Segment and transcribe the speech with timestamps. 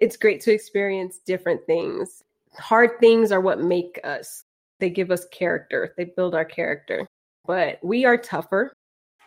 [0.00, 2.24] it's great to experience different things.
[2.58, 4.44] Hard things are what make us.
[4.78, 5.92] They give us character.
[5.98, 7.06] They build our character.
[7.46, 8.72] But we are tougher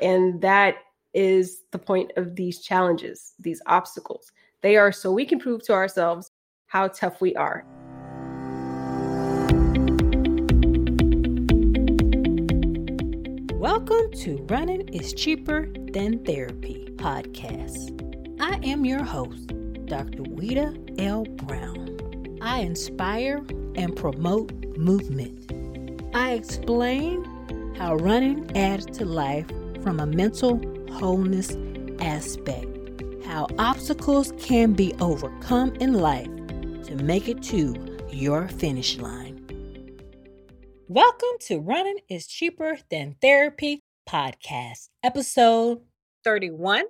[0.02, 0.78] and that
[1.14, 4.32] is the point of these challenges, these obstacles.
[4.62, 6.32] They are so we can prove to ourselves
[6.66, 7.64] how tough we are.
[13.60, 18.00] Welcome to Running is Cheaper Than Therapy podcast.
[18.42, 19.53] I am your host,
[19.86, 20.24] Dr.
[20.24, 21.26] Wita L.
[21.26, 22.38] Brown.
[22.42, 23.44] I inspire
[23.76, 25.52] and promote movement.
[26.16, 27.24] I explain
[27.78, 29.48] how running adds to life
[29.82, 30.62] from a mental
[30.94, 31.58] wholeness
[32.00, 32.68] aspect,
[33.26, 36.28] how obstacles can be overcome in life
[36.86, 37.76] to make it to
[38.10, 39.46] your finish line.
[40.88, 45.82] Welcome to Running is Cheaper Than Therapy podcast, episode
[46.24, 46.84] 31.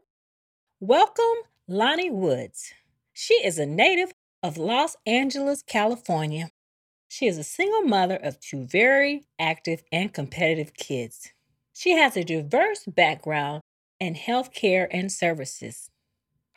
[0.79, 1.23] Welcome,
[1.67, 2.73] Lonnie Woods.
[3.13, 6.49] She is a native of Los Angeles, California.
[7.07, 11.31] She is a single mother of two very active and competitive kids.
[11.73, 13.61] She has a diverse background
[13.99, 15.91] in healthcare and services.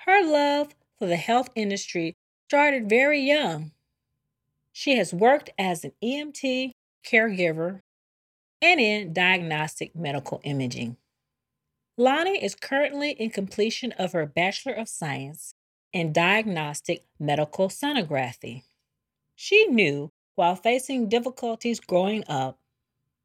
[0.07, 2.15] Her love for the health industry
[2.49, 3.73] started very young.
[4.73, 6.73] She has worked as an EMT,
[7.07, 7.81] caregiver,
[8.63, 10.97] and in diagnostic medical imaging.
[11.99, 15.53] Lonnie is currently in completion of her Bachelor of Science
[15.97, 18.65] in Diagnostic Medical Sonography.
[19.35, 22.59] She knew while facing difficulties growing up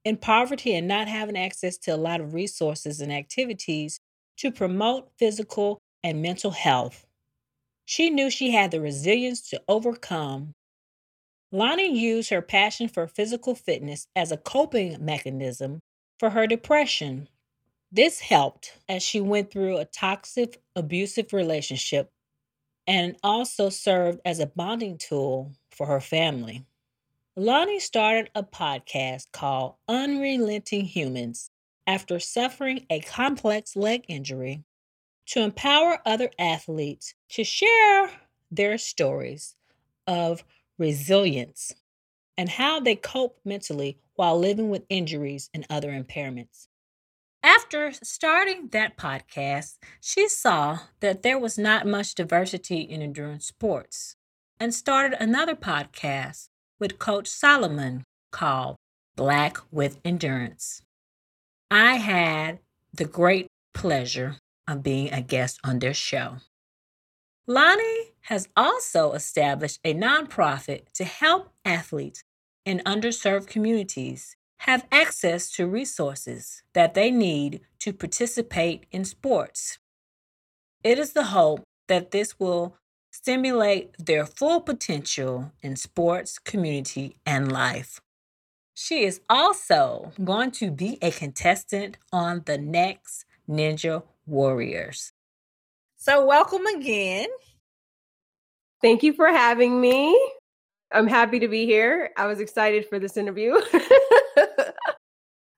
[0.06, 4.00] in poverty and not having access to a lot of resources and activities
[4.38, 7.06] to promote physical and mental health.
[7.84, 10.54] She knew she had the resilience to overcome
[11.52, 15.82] Lonnie used her passion for physical fitness as a coping mechanism
[16.18, 17.28] for her depression.
[17.92, 22.10] This helped as she went through a toxic, abusive relationship
[22.88, 26.66] and also served as a bonding tool for her family.
[27.36, 31.50] Lonnie started a podcast called Unrelenting Humans
[31.88, 34.64] after suffering a complex leg injury
[35.28, 38.10] to empower other athletes to share
[38.52, 39.56] their stories
[40.08, 40.44] of
[40.78, 41.74] resilience,
[42.38, 46.68] and how they cope mentally while living with injuries and other impairments.
[47.44, 54.16] After starting that podcast, she saw that there was not much diversity in endurance sports
[54.60, 58.76] and started another podcast with Coach Solomon called
[59.16, 60.84] Black with Endurance.
[61.72, 62.60] I had
[62.94, 64.38] the great pleasure
[64.68, 66.38] of being a guest on their show.
[67.48, 72.22] Lonnie has also established a nonprofit to help athletes
[72.66, 79.80] in underserved communities have access to resources that they need to participate in sports.
[80.84, 82.78] It is the hope that this will
[83.12, 88.02] stimulate their full potential in sports, community, and life.
[88.76, 95.12] She is also going to be a contestant on the next Ninja Warriors.
[95.98, 97.30] So, welcome again.
[98.80, 100.16] Thank you for having me.
[100.92, 102.12] I'm happy to be here.
[102.16, 103.56] I was excited for this interview.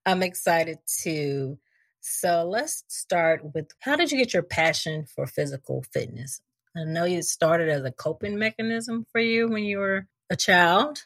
[0.06, 1.58] I'm excited too.
[2.00, 6.40] So, let's start with how did you get your passion for physical fitness?
[6.76, 11.04] I know you started as a coping mechanism for you when you were a child.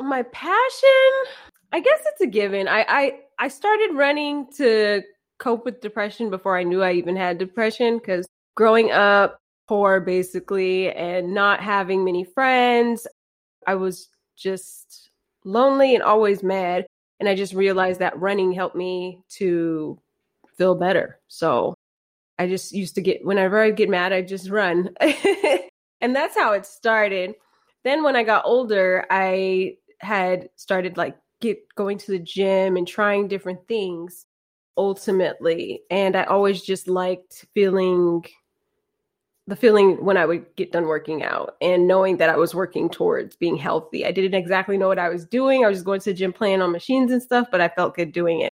[0.00, 1.12] My passion,
[1.72, 2.68] I guess it's a given.
[2.68, 5.02] I I, I started running to
[5.38, 10.92] cope with depression before I knew I even had depression because growing up poor basically
[10.92, 13.06] and not having many friends,
[13.66, 15.10] I was just
[15.44, 16.86] lonely and always mad.
[17.20, 20.00] And I just realized that running helped me to
[20.56, 21.20] feel better.
[21.28, 21.74] So
[22.38, 24.90] I just used to get, whenever I get mad, I just run.
[26.00, 27.34] and that's how it started.
[27.84, 32.86] Then when I got older, I had started like get going to the gym and
[32.86, 34.26] trying different things
[34.76, 35.82] ultimately.
[35.90, 38.24] And I always just liked feeling
[39.48, 42.90] the feeling when I would get done working out and knowing that I was working
[42.90, 44.04] towards being healthy.
[44.04, 45.64] I didn't exactly know what I was doing.
[45.64, 47.96] I was just going to the gym playing on machines and stuff, but I felt
[47.96, 48.52] good doing it.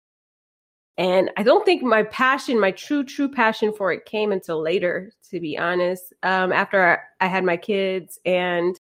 [0.99, 5.11] And I don't think my passion, my true, true passion for it came until later,
[5.31, 6.13] to be honest.
[6.21, 8.79] Um, after I, I had my kids and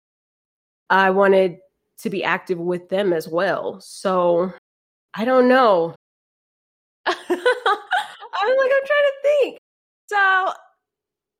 [0.89, 1.57] I wanted
[1.97, 3.81] to be active with them as well.
[3.81, 4.53] So
[5.13, 5.93] I don't know.
[7.05, 9.57] I'm like, I'm trying to think.
[10.07, 10.53] So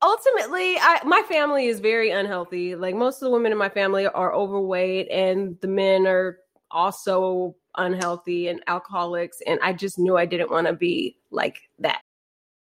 [0.02, 4.06] ultimately I, my family is very unhealthy like most of the women in my family
[4.08, 6.38] are overweight and the men are
[6.70, 12.02] also unhealthy and alcoholics and i just knew i didn't want to be like that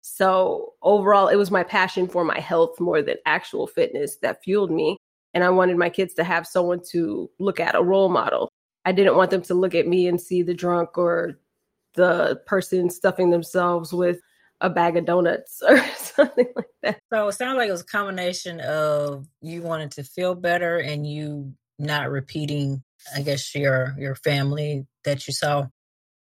[0.01, 4.71] so overall it was my passion for my health more than actual fitness that fueled
[4.71, 4.97] me
[5.35, 8.49] And I wanted my kids to have someone to look at, a role model.
[8.85, 11.39] I didn't want them to look at me and see the drunk or
[11.95, 14.21] the person stuffing themselves with
[14.63, 17.01] a bag of donuts or something like that.
[17.13, 21.07] So it sounds like it was a combination of you wanted to feel better and
[21.07, 22.83] you not repeating,
[23.15, 25.67] I guess, your your family that you saw.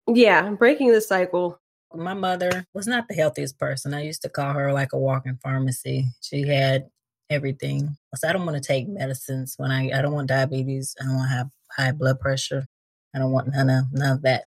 [0.07, 1.61] Yeah, breaking the cycle.
[1.95, 3.95] My mother was not the healthiest person.
[3.95, 6.07] I used to call her like a walking pharmacy.
[6.21, 6.89] She had
[7.31, 7.97] everything.
[8.15, 10.95] So I don't want to take medicines when I I don't want diabetes.
[11.01, 12.67] I don't want to have high blood pressure.
[13.15, 14.45] I don't want none of none of that.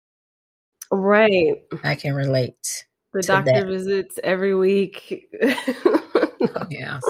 [0.90, 1.62] Right.
[1.82, 2.84] I can relate.
[3.12, 3.66] The doctor that.
[3.66, 5.28] visits every week.
[6.70, 7.00] yeah.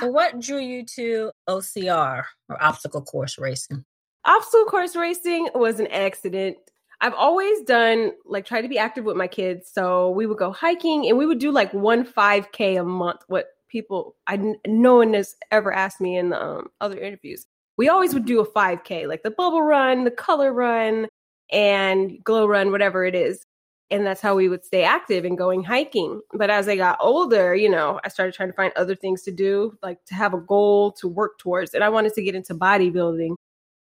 [0.00, 3.84] So what drew you to OCR or obstacle course racing?
[4.24, 6.56] Obstacle course racing was an accident.
[7.00, 9.70] I've always done like try to be active with my kids.
[9.72, 13.22] So we would go hiking and we would do like one 5K a month.
[13.26, 17.44] What people, I no one has ever asked me in the um, other interviews.
[17.76, 21.08] We always would do a 5K, like the bubble run, the color run,
[21.50, 23.44] and glow run, whatever it is.
[23.92, 26.20] And that's how we would stay active and going hiking.
[26.32, 29.30] But as I got older, you know, I started trying to find other things to
[29.30, 31.74] do, like to have a goal to work towards.
[31.74, 33.34] And I wanted to get into bodybuilding.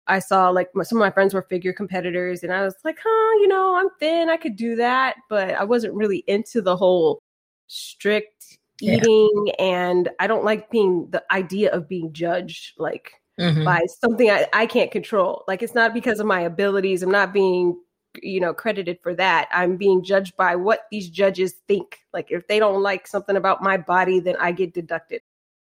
[0.07, 3.40] I saw like some of my friends were figure competitors, and I was like, huh,
[3.42, 5.16] you know, I'm thin, I could do that.
[5.28, 7.19] But I wasn't really into the whole
[7.68, 9.46] strict eating.
[9.48, 9.54] Yeah.
[9.66, 13.63] And I don't like being the idea of being judged like mm-hmm.
[13.63, 15.44] by something I, I can't control.
[15.48, 17.01] Like it's not because of my abilities.
[17.01, 17.80] I'm not being
[18.21, 19.47] you know credited for that.
[19.51, 22.00] I'm being judged by what these judges think.
[22.13, 25.21] Like if they don't like something about my body then i get deducted.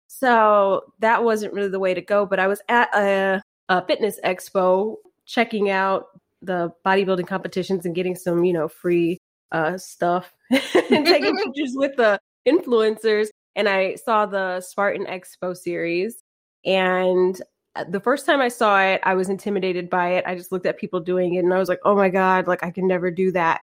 [0.06, 4.18] So that wasn't really the way to go but i was at a, a fitness
[4.24, 6.06] expo checking out
[6.42, 9.18] the bodybuilding competitions and getting some you know free
[9.52, 12.18] uh, stuff and taking pictures with the
[12.48, 16.22] influencers and i saw the spartan expo series
[16.64, 17.42] and
[17.88, 20.24] the first time I saw it, I was intimidated by it.
[20.26, 22.62] I just looked at people doing it and I was like, oh my God, like
[22.62, 23.60] I can never do that.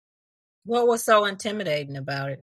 [0.65, 2.41] What was so intimidating about it?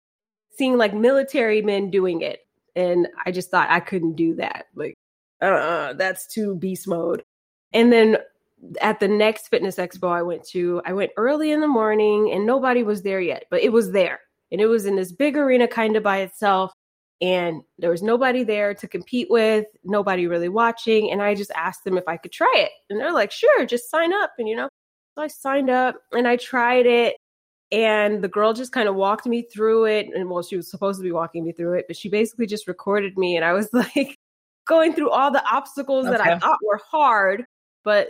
[0.57, 2.39] Seeing like military men doing it.
[2.75, 4.65] And I just thought I couldn't do that.
[4.75, 4.95] Like,
[5.41, 7.23] uh, that's too beast mode.
[7.73, 8.17] And then
[8.81, 12.45] at the next fitness expo I went to, I went early in the morning and
[12.45, 14.19] nobody was there yet, but it was there.
[14.51, 16.71] And it was in this big arena kind of by itself
[17.21, 21.11] and there was nobody there to compete with, nobody really watching.
[21.11, 22.71] And I just asked them if I could try it.
[22.89, 24.33] And they're like, sure, just sign up.
[24.37, 24.69] And, you know,
[25.15, 27.15] so I signed up and I tried it.
[27.71, 30.07] And the girl just kind of walked me through it.
[30.13, 32.67] And well, she was supposed to be walking me through it, but she basically just
[32.67, 33.35] recorded me.
[33.35, 34.17] And I was like
[34.67, 36.17] going through all the obstacles okay.
[36.17, 37.45] that I thought were hard,
[37.83, 38.09] but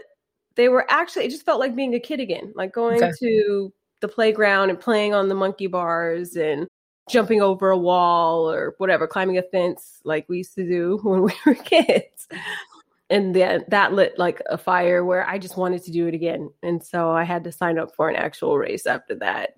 [0.55, 3.13] they were actually, it just felt like being a kid again, like going okay.
[3.19, 3.71] to
[4.01, 6.67] the playground and playing on the monkey bars and
[7.09, 11.21] jumping over a wall or whatever, climbing a fence like we used to do when
[11.23, 12.27] we were kids.
[13.09, 16.49] And then that lit like a fire where I just wanted to do it again.
[16.61, 19.55] And so I had to sign up for an actual race after that.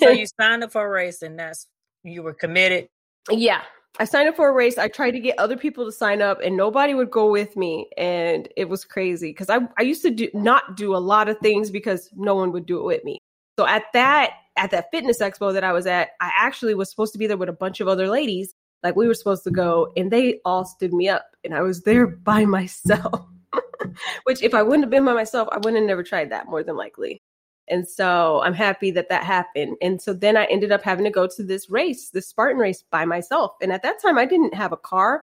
[0.00, 1.66] so you signed up for a race and that's
[2.04, 2.88] you were committed?
[3.30, 3.62] Yeah.
[3.98, 4.78] I signed up for a race.
[4.78, 7.90] I tried to get other people to sign up and nobody would go with me.
[7.98, 11.38] And it was crazy because I, I used to do not do a lot of
[11.38, 13.18] things because no one would do it with me.
[13.58, 17.12] So at that at that fitness expo that I was at, I actually was supposed
[17.12, 18.54] to be there with a bunch of other ladies.
[18.82, 21.82] Like we were supposed to go, and they all stood me up, and I was
[21.82, 23.26] there by myself.
[24.24, 26.62] Which, if I wouldn't have been by myself, I wouldn't have never tried that more
[26.62, 27.20] than likely.
[27.68, 29.76] And so I'm happy that that happened.
[29.80, 32.82] And so then I ended up having to go to this race, this Spartan race
[32.90, 33.52] by myself.
[33.62, 35.20] And at that time, I didn't have a car.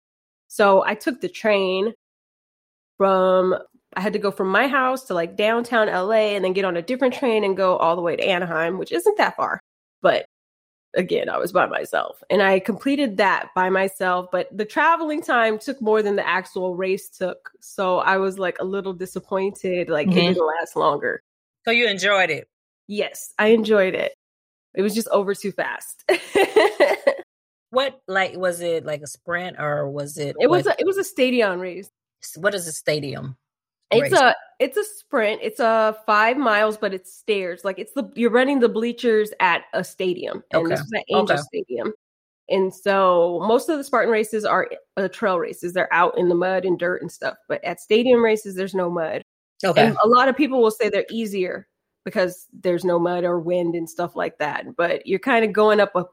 [0.48, 1.93] So I took the train
[2.98, 3.55] from
[3.96, 6.77] I had to go from my house to like downtown LA and then get on
[6.77, 9.60] a different train and go all the way to Anaheim, which isn't that far.
[10.01, 10.25] But
[10.96, 14.27] again, I was by myself and I completed that by myself.
[14.31, 17.51] But the traveling time took more than the actual race took.
[17.62, 20.17] So I was like a little disappointed, like mm-hmm.
[20.17, 21.22] it didn't last longer.
[21.65, 22.48] So you enjoyed it?
[22.88, 24.13] Yes, I enjoyed it.
[24.75, 26.03] It was just over too fast.
[27.72, 30.98] what like was it like a sprint or was it It was a, it was
[30.98, 31.89] a stadium race.
[32.36, 33.38] What is a stadium?
[33.91, 35.41] It's a it's a sprint.
[35.41, 37.62] It's a five miles, but it's stairs.
[37.63, 40.75] Like it's the you're running the bleachers at a stadium, and okay.
[40.75, 41.41] this is at Angel okay.
[41.41, 41.93] Stadium.
[42.50, 44.67] And so most of the Spartan races are
[44.98, 45.74] uh, trail races.
[45.74, 47.38] They're out in the mud and dirt and stuff.
[47.48, 49.24] But at stadium races, there's no mud.
[49.63, 49.86] Okay.
[49.86, 51.67] And a lot of people will say they're easier
[52.05, 54.75] because there's no mud or wind and stuff like that.
[54.75, 56.05] But you're kind of going up a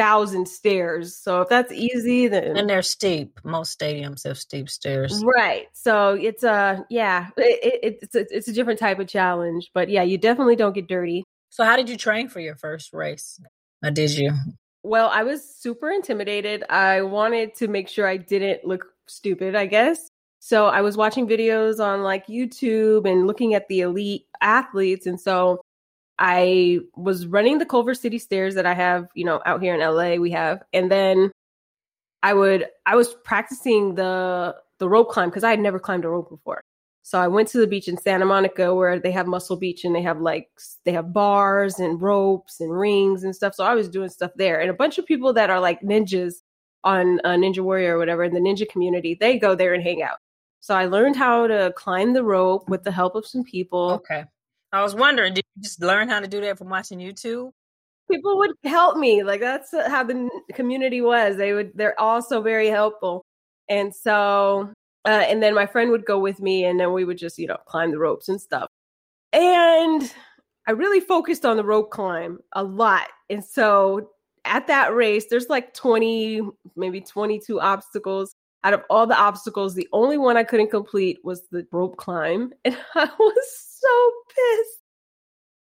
[0.00, 1.14] thousand stairs.
[1.14, 3.38] So if that's easy, then and they're steep.
[3.44, 5.66] Most stadiums have steep stairs, right?
[5.74, 9.70] So it's a yeah, it, it, it's a, it's a different type of challenge.
[9.74, 11.24] But yeah, you definitely don't get dirty.
[11.50, 13.38] So how did you train for your first race?
[13.84, 14.32] Or did you?
[14.82, 16.64] Well, I was super intimidated.
[16.70, 19.54] I wanted to make sure I didn't look stupid.
[19.54, 24.24] I guess So I was watching videos on like YouTube and looking at the elite
[24.40, 25.06] athletes.
[25.06, 25.60] And so
[26.20, 29.80] I was running the Culver City stairs that I have, you know, out here in
[29.80, 30.62] LA, we have.
[30.74, 31.32] And then
[32.22, 36.10] I would, I was practicing the, the rope climb because I had never climbed a
[36.10, 36.60] rope before.
[37.02, 39.96] So I went to the beach in Santa Monica where they have Muscle Beach and
[39.96, 40.48] they have like
[40.84, 43.54] they have bars and ropes and rings and stuff.
[43.54, 44.60] So I was doing stuff there.
[44.60, 46.34] And a bunch of people that are like ninjas
[46.84, 50.02] on uh, Ninja Warrior or whatever in the ninja community, they go there and hang
[50.02, 50.18] out.
[50.60, 53.92] So I learned how to climb the rope with the help of some people.
[53.92, 54.24] Okay.
[54.72, 57.50] I was wondering, did you just learn how to do that from watching YouTube?
[58.10, 59.22] People would help me.
[59.22, 61.36] Like that's how the community was.
[61.36, 63.24] They would they're also very helpful.
[63.68, 64.72] And so
[65.06, 67.46] uh, and then my friend would go with me and then we would just, you
[67.46, 68.68] know, climb the ropes and stuff.
[69.32, 70.12] And
[70.68, 73.08] I really focused on the rope climb a lot.
[73.30, 74.10] And so
[74.44, 76.42] at that race, there's like 20,
[76.76, 78.34] maybe 22 obstacles.
[78.62, 82.52] Out of all the obstacles, the only one I couldn't complete was the rope climb.
[82.64, 84.80] And I was so pissed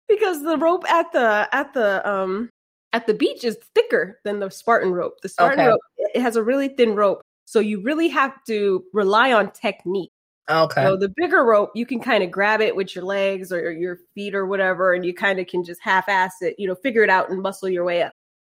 [0.09, 2.49] because the rope at the at the um
[2.93, 5.21] at the beach is thicker than the Spartan rope.
[5.21, 5.67] The Spartan okay.
[5.67, 7.21] rope it has a really thin rope.
[7.45, 10.11] So you really have to rely on technique.
[10.49, 10.83] Okay.
[10.83, 13.99] So the bigger rope, you can kind of grab it with your legs or your
[14.15, 17.09] feet or whatever, and you kind of can just half-ass it, you know, figure it
[17.09, 18.13] out and muscle your way up.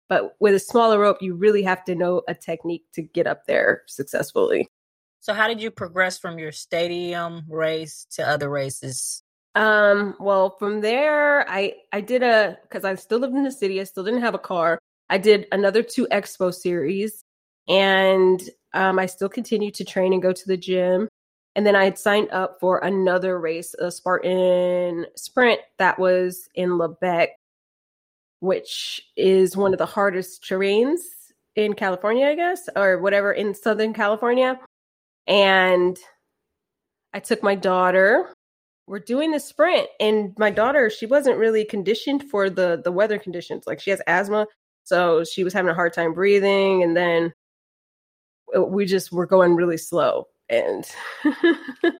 [0.10, 3.46] But with a smaller rope, you really have to know a technique to get up
[3.46, 4.68] there successfully.
[5.22, 9.22] So how did you progress from your stadium race to other races?
[9.56, 13.82] Um, well, from there, I I did a because I still lived in the city.
[13.82, 14.80] I still didn't have a car.
[15.10, 17.24] I did another two expo series,
[17.68, 18.42] and
[18.74, 21.08] um, I still continued to train and go to the gym.
[21.56, 26.70] And then I had signed up for another race, a Spartan sprint that was in
[26.72, 27.30] Lebec,
[28.40, 31.00] which is one of the hardest terrains
[31.56, 34.60] in California, I guess, or whatever in Southern California.
[35.28, 35.98] And
[37.14, 38.34] I took my daughter.
[38.88, 43.20] We're doing the sprint, and my daughter, she wasn't really conditioned for the the weather
[43.20, 43.66] conditions.
[43.68, 44.48] Like she has asthma,
[44.84, 46.82] so she was having a hard time breathing.
[46.82, 47.32] And then
[48.56, 50.86] uh, we just were going really slow and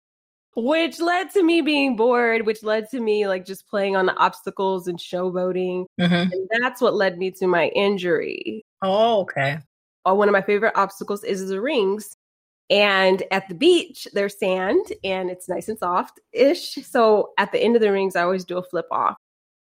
[0.56, 4.16] which led to me being bored which led to me like just playing on the
[4.16, 5.84] obstacles and showboating.
[6.00, 6.32] Mm-hmm.
[6.32, 8.64] and that's what led me to my injury.
[8.82, 9.58] Oh okay.
[10.06, 12.16] Oh, one of my favorite obstacles is the rings.
[12.70, 17.60] And at the beach there's sand and it's nice and soft ish so at the
[17.60, 19.16] end of the rings i always do a flip off.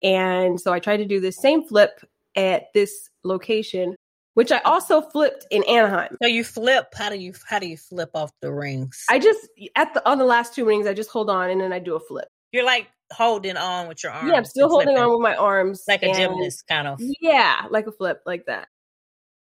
[0.04, 2.02] And so i tried to do the same flip
[2.36, 3.96] at this location
[4.34, 6.18] which I also flipped in Anaheim.
[6.22, 6.88] So you flip.
[6.96, 9.04] How do you how do you flip off the rings?
[9.10, 11.74] I just at the on the last two rings, I just hold on and then
[11.74, 12.28] I do a flip.
[12.52, 14.30] You're like holding on with your arms.
[14.30, 17.00] Yeah, I'm still holding on with my arms, like a gymnast, kind of.
[17.22, 18.68] Yeah, like a flip, like that.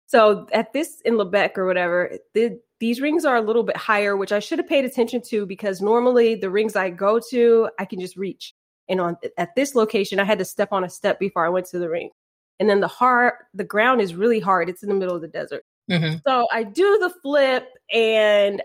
[0.06, 4.16] So at this in Lebec or whatever, the, these rings are a little bit higher,
[4.16, 7.86] which I should have paid attention to because normally the rings I go to, I
[7.86, 8.54] can just reach.
[8.88, 11.66] And on at this location, I had to step on a step before I went
[11.66, 12.10] to the ring
[12.60, 15.28] and then the hard the ground is really hard it's in the middle of the
[15.28, 16.16] desert mm-hmm.
[16.26, 18.62] so i do the flip and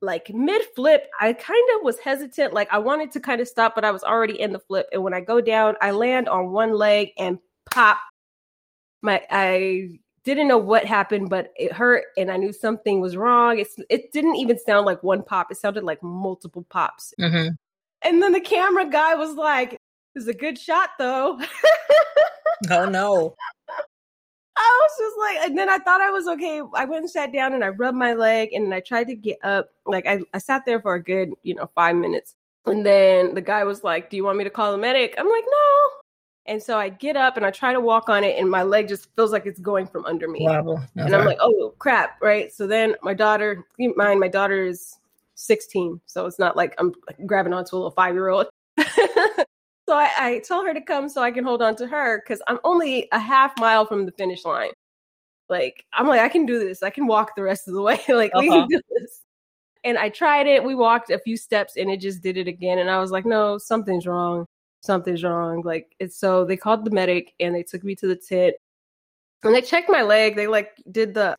[0.00, 3.74] like mid flip i kind of was hesitant like i wanted to kind of stop
[3.74, 6.50] but i was already in the flip and when i go down i land on
[6.50, 7.38] one leg and
[7.70, 7.98] pop
[9.02, 9.88] my i
[10.24, 14.12] didn't know what happened but it hurt and i knew something was wrong it's it
[14.12, 17.48] didn't even sound like one pop it sounded like multiple pops mm-hmm.
[18.02, 19.76] and then the camera guy was like
[20.14, 21.40] it's a good shot though
[22.70, 23.34] Oh no.
[24.54, 26.60] I was just like, and then I thought I was okay.
[26.74, 29.38] I went and sat down and I rubbed my leg and I tried to get
[29.42, 29.70] up.
[29.86, 32.34] Like I, I sat there for a good, you know, five minutes.
[32.66, 35.14] And then the guy was like, Do you want me to call a medic?
[35.18, 35.90] I'm like, No.
[36.46, 38.88] And so I get up and I try to walk on it and my leg
[38.88, 40.40] just feels like it's going from under me.
[40.42, 40.60] Wow.
[40.60, 40.82] Okay.
[40.96, 42.20] And I'm like, Oh crap.
[42.20, 42.52] Right.
[42.52, 44.98] So then my daughter, mind, my daughter is
[45.36, 46.00] 16.
[46.06, 46.92] So it's not like I'm
[47.26, 48.46] grabbing onto a little five year old.
[49.92, 52.40] So I, I tell her to come so I can hold on to her because
[52.46, 54.70] I'm only a half mile from the finish line.
[55.50, 56.82] Like I'm like I can do this.
[56.82, 58.00] I can walk the rest of the way.
[58.08, 58.40] like uh-huh.
[58.40, 58.66] we can uh-huh.
[58.70, 59.20] do this.
[59.84, 60.64] And I tried it.
[60.64, 62.78] We walked a few steps and it just did it again.
[62.78, 64.46] And I was like, no, something's wrong.
[64.80, 65.60] Something's wrong.
[65.60, 68.54] Like it's so they called the medic and they took me to the tent.
[69.42, 70.36] And they checked my leg.
[70.36, 71.36] They like did the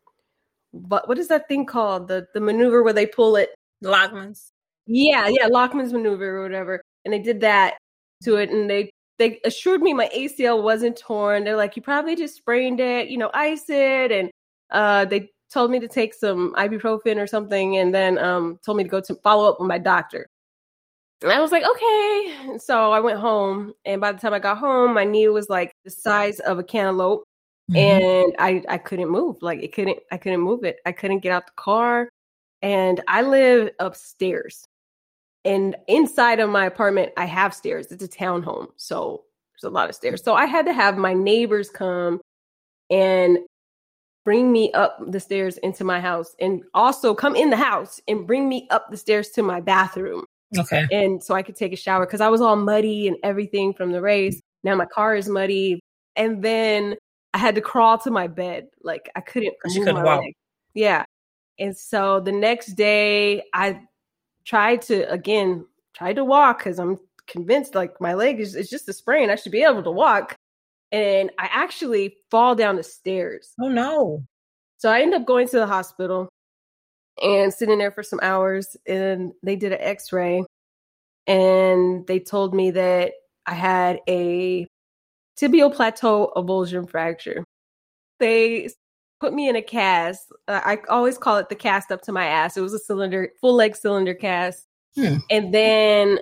[0.72, 2.06] but what is that thing called?
[2.06, 3.48] The the maneuver where they pull it.
[3.82, 4.52] Lachman's.
[4.86, 6.84] Yeah, yeah, Lachman's maneuver or whatever.
[7.04, 7.78] And they did that
[8.22, 11.44] to it and they they assured me my ACL wasn't torn.
[11.44, 14.10] They're like, you probably just sprained it, you know, ice it.
[14.10, 14.30] And
[14.70, 18.82] uh, they told me to take some ibuprofen or something and then um, told me
[18.84, 20.26] to go to follow up with my doctor.
[21.22, 22.58] And I was like, okay.
[22.58, 23.72] So I went home.
[23.84, 26.64] And by the time I got home, my knee was like the size of a
[26.64, 27.24] cantaloupe.
[27.70, 27.76] Mm-hmm.
[27.76, 29.36] And I, I couldn't move.
[29.40, 30.80] Like it couldn't, I couldn't move it.
[30.84, 32.08] I couldn't get out the car.
[32.62, 34.66] And I live upstairs.
[35.44, 37.92] And inside of my apartment, I have stairs.
[37.92, 38.68] It's a townhome.
[38.76, 40.22] So there's a lot of stairs.
[40.22, 42.20] So I had to have my neighbors come
[42.90, 43.38] and
[44.24, 48.26] bring me up the stairs into my house and also come in the house and
[48.26, 50.24] bring me up the stairs to my bathroom.
[50.56, 50.86] Okay.
[50.90, 53.92] And so I could take a shower because I was all muddy and everything from
[53.92, 54.40] the race.
[54.62, 55.80] Now my car is muddy.
[56.16, 56.96] And then
[57.34, 58.68] I had to crawl to my bed.
[58.82, 60.20] Like I couldn't She move couldn't my walk.
[60.22, 60.32] leg.
[60.72, 61.04] Yeah.
[61.58, 63.80] And so the next day I
[64.44, 68.88] tried to again tried to walk because I'm convinced like my leg is it's just
[68.88, 69.30] a sprain.
[69.30, 70.36] I should be able to walk.
[70.92, 73.52] And I actually fall down the stairs.
[73.60, 74.24] Oh no.
[74.78, 76.28] So I end up going to the hospital
[77.22, 80.44] and sitting there for some hours and they did an x-ray
[81.26, 83.12] and they told me that
[83.46, 84.66] I had a
[85.40, 87.44] tibial plateau avulsion fracture.
[88.20, 88.68] They
[89.20, 90.32] put me in a cast.
[90.48, 92.56] Uh, I always call it the cast up to my ass.
[92.56, 94.66] It was a cylinder, full leg cylinder cast.
[94.94, 95.16] Hmm.
[95.30, 96.18] And then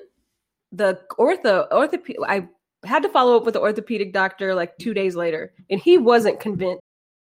[0.72, 2.48] the ortho orthopedic I
[2.84, 6.40] had to follow up with the orthopedic doctor like 2 days later and he wasn't
[6.40, 6.82] convinced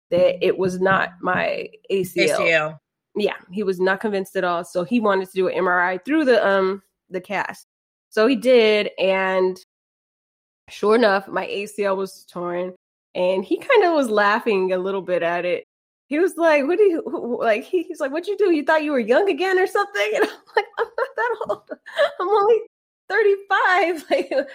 [0.09, 2.37] that it was not my ACL.
[2.37, 2.79] ACL.
[3.15, 4.63] Yeah, he was not convinced at all.
[4.63, 7.67] So he wanted to do an MRI through the um the cast.
[8.09, 9.57] So he did and
[10.69, 12.73] sure enough, my ACL was torn
[13.15, 15.65] and he kind of was laughing a little bit at it.
[16.07, 18.51] He was like, "What do you like?" He, he's like, "What'd you do?
[18.53, 21.69] You thought you were young again or something?" And I'm like, "I'm not that old.
[22.19, 22.59] I'm only
[23.09, 24.47] 35." Like,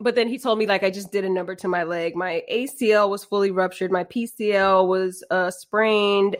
[0.00, 2.14] but then he told me like I just did a number to my leg.
[2.14, 3.90] My ACL was fully ruptured.
[3.90, 6.36] My PCL was uh, sprained.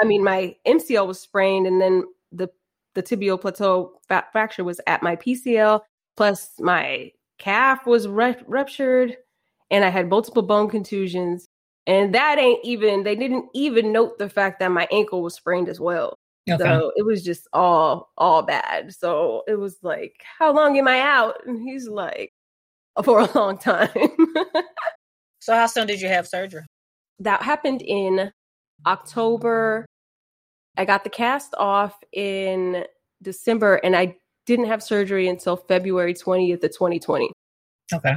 [0.00, 2.48] I mean, my MCL was sprained, and then the
[2.94, 4.00] the tibial plateau
[4.32, 5.80] fracture was at my PCL.
[6.16, 9.16] Plus, my calf was ru- ruptured,
[9.70, 11.46] and I had multiple bone contusions.
[11.86, 13.02] And that ain't even.
[13.02, 16.14] They didn't even note the fact that my ankle was sprained as well.
[16.48, 16.62] Okay.
[16.62, 18.92] So it was just all all bad.
[18.94, 21.46] So it was like, how long am I out?
[21.46, 22.30] And he's like,
[23.04, 23.88] for a long time.
[25.40, 26.64] so how soon did you have surgery?
[27.20, 28.32] that happened in
[28.86, 29.86] October.
[30.76, 32.84] I got the cast off in
[33.22, 34.16] December and I
[34.46, 37.30] didn't have surgery until February 20th of 2020.
[37.92, 38.16] Okay.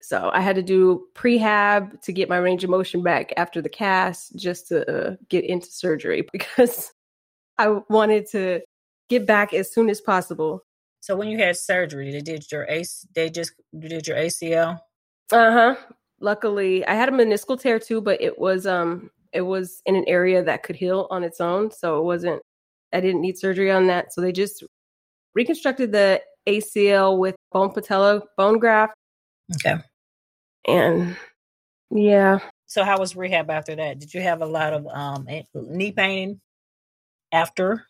[0.00, 3.68] So I had to do prehab to get my range of motion back after the
[3.68, 6.92] cast just to uh, get into surgery because
[7.58, 8.60] I wanted to
[9.08, 10.64] get back as soon as possible.
[11.00, 14.80] So when you had surgery, they did your AC they just did your ACL?
[15.32, 15.76] Uh-huh.
[16.20, 20.04] Luckily, I had a meniscal tear too, but it was um it was in an
[20.06, 22.42] area that could heal on its own, so it wasn't
[22.92, 24.12] I didn't need surgery on that.
[24.12, 24.64] So they just
[25.34, 28.94] reconstructed the ACL with bone patella bone graft
[29.54, 29.76] Okay.
[30.66, 31.16] And
[31.90, 32.40] yeah.
[32.66, 33.98] So how was rehab after that?
[34.00, 36.40] Did you have a lot of um knee pain
[37.32, 37.86] after?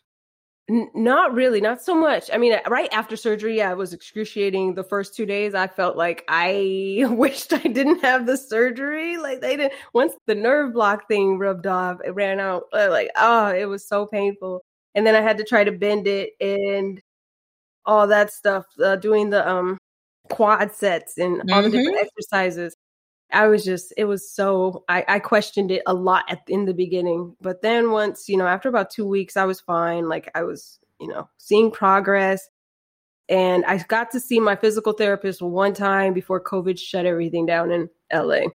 [0.69, 2.29] N- not really, not so much.
[2.33, 4.75] I mean, right after surgery, yeah, it was excruciating.
[4.75, 9.17] The first two days, I felt like I wished I didn't have the surgery.
[9.17, 9.73] Like they didn't.
[9.93, 12.63] Once the nerve block thing rubbed off, it ran out.
[12.73, 14.63] uh, Like oh, it was so painful.
[14.95, 17.01] And then I had to try to bend it and
[17.85, 18.65] all that stuff.
[18.83, 19.77] Uh, doing the um
[20.29, 22.75] quad sets and all the different exercises.
[23.31, 26.73] I was just, it was so, I, I questioned it a lot at, in the
[26.73, 27.35] beginning.
[27.41, 30.09] But then once, you know, after about two weeks, I was fine.
[30.09, 32.47] Like I was, you know, seeing progress.
[33.29, 37.71] And I got to see my physical therapist one time before COVID shut everything down
[37.71, 38.47] in LA.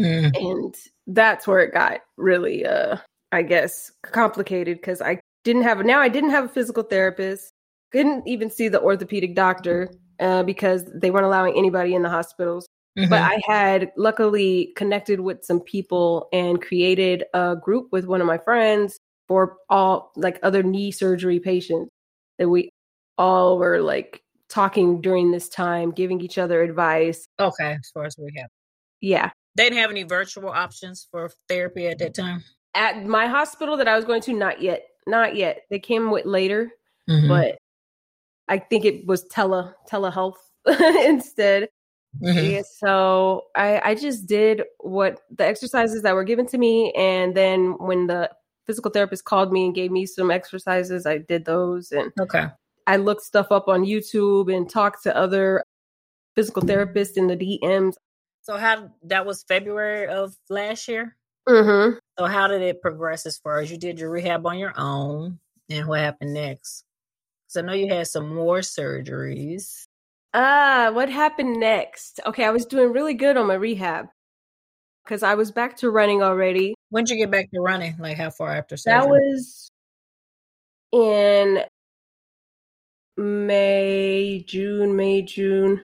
[0.00, 0.30] Mm.
[0.34, 0.74] And
[1.08, 2.96] that's where it got really, uh,
[3.32, 7.52] I guess, complicated because I didn't have, now I didn't have a physical therapist,
[7.90, 12.66] couldn't even see the orthopedic doctor uh, because they weren't allowing anybody in the hospitals
[12.96, 13.12] but Mhm.
[13.12, 18.36] I had luckily connected with some people and created a group with one of my
[18.38, 21.88] friends for all like other knee surgery patients
[22.38, 22.68] that we
[23.16, 27.24] all were like talking during this time, giving each other advice.
[27.38, 28.48] okay, as far as we have.
[29.00, 29.30] Yeah.
[29.54, 32.42] They didn't have any virtual options for therapy at that time.
[32.74, 34.82] At my hospital that I was going to, not yet.
[35.06, 35.62] Not yet.
[35.70, 36.72] They came with later,
[37.08, 37.28] Mhm.
[37.28, 37.58] but
[38.50, 40.36] I think it was tele telehealth
[40.66, 41.70] instead.
[42.20, 42.50] Mhm.
[42.50, 46.92] Yeah, so I, I just did what the exercises that were given to me.
[46.96, 48.28] And then when the
[48.66, 51.92] physical therapist called me and gave me some exercises, I did those.
[51.92, 52.46] And Okay.
[52.88, 55.62] I looked stuff up on YouTube and talked to other
[56.34, 57.94] physical therapists in the DMs.
[58.42, 61.16] So how that was February of last year?
[61.48, 61.98] Mm-hmm.
[62.18, 65.38] So how did it progress as far as you did your rehab on your own
[65.68, 66.84] and what happened next?
[67.50, 69.82] Because I know you had some more surgeries.
[70.34, 72.20] Ah, what happened next?
[72.24, 74.06] Okay, I was doing really good on my rehab
[75.04, 76.74] because I was back to running already.
[76.90, 77.96] When did you get back to running?
[77.98, 79.00] Like how far after surgery?
[79.00, 79.68] That was
[80.92, 81.64] in
[83.16, 85.82] May, June, May, June.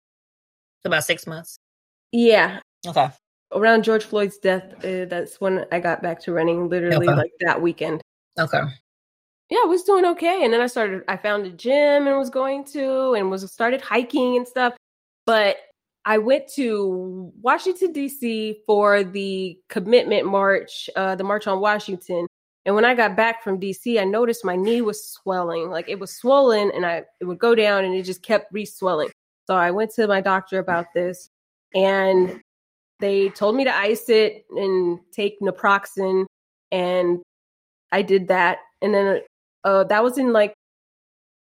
[0.84, 1.58] About six months.
[2.12, 2.60] Yeah.
[2.86, 3.10] Okay.
[3.52, 7.16] Around George Floyd's death, uh, that's when I got back to running, literally Okay.
[7.16, 8.02] like that weekend.
[8.38, 8.60] Okay.
[9.50, 10.44] Yeah, I was doing okay.
[10.44, 13.82] And then I started, I found a gym and was going to, and was started
[13.82, 14.74] hiking and stuff.
[15.26, 15.58] But
[16.06, 18.62] I went to Washington, D.C.
[18.66, 22.28] for the commitment march, uh, the March on Washington.
[22.66, 25.70] And when I got back from DC, I noticed my knee was swelling.
[25.70, 29.10] Like it was swollen and I it would go down and it just kept re-swelling.
[29.48, 31.30] So I went to my doctor about this
[31.76, 32.42] and
[33.00, 36.26] they told me to ice it and take naproxen
[36.72, 37.22] and
[37.92, 38.60] I did that.
[38.82, 39.22] And then
[39.66, 40.54] uh that was in like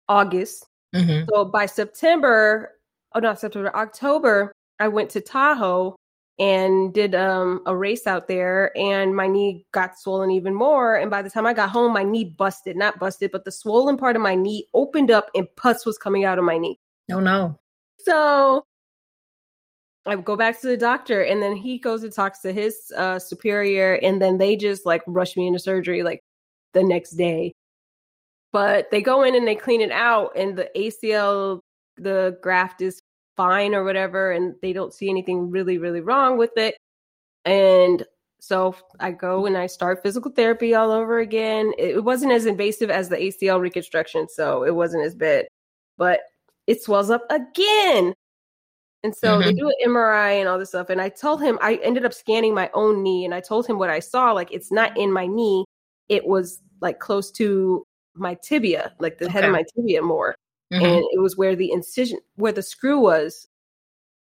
[0.09, 0.65] August.
[0.93, 2.73] hmm So by September,
[3.15, 5.95] oh not September, October, I went to Tahoe
[6.39, 10.95] and did um, a race out there, and my knee got swollen even more.
[10.95, 13.97] And by the time I got home, my knee busted, not busted, but the swollen
[13.97, 16.79] part of my knee opened up and pus was coming out of my knee.
[17.11, 17.59] Oh no.
[17.99, 18.63] So
[20.05, 23.19] I go back to the doctor, and then he goes and talks to his uh,
[23.19, 26.21] superior, and then they just like rush me into surgery like
[26.73, 27.51] the next day.
[28.51, 31.59] But they go in and they clean it out, and the ACL,
[31.97, 33.01] the graft is
[33.37, 36.75] fine or whatever, and they don't see anything really, really wrong with it.
[37.45, 38.05] And
[38.41, 41.73] so I go and I start physical therapy all over again.
[41.77, 45.47] It wasn't as invasive as the ACL reconstruction, so it wasn't as bad,
[45.97, 46.21] but
[46.67, 48.13] it swells up again.
[49.03, 49.57] And so they Mhm.
[49.57, 50.89] do an MRI and all this stuff.
[50.89, 53.79] And I told him, I ended up scanning my own knee and I told him
[53.79, 54.31] what I saw.
[54.33, 55.65] Like, it's not in my knee,
[56.09, 57.83] it was like close to
[58.15, 60.35] my tibia, like the head of my tibia more.
[60.73, 60.83] Mhm.
[60.83, 63.47] And it was where the incision, where the screw was.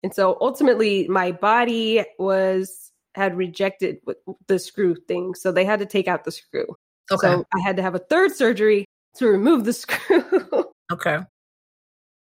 [0.03, 3.97] And so ultimately, my body was, had rejected
[4.47, 5.33] the screw thing.
[5.35, 6.75] So they had to take out the screw.
[7.11, 7.27] okay.
[7.27, 8.85] So I had to have a third surgery
[9.15, 10.65] to remove the screw.
[10.91, 11.19] okay.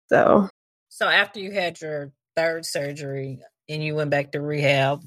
[0.09, 0.47] so
[0.89, 5.01] So after you had your third surgery and you went back to rehab,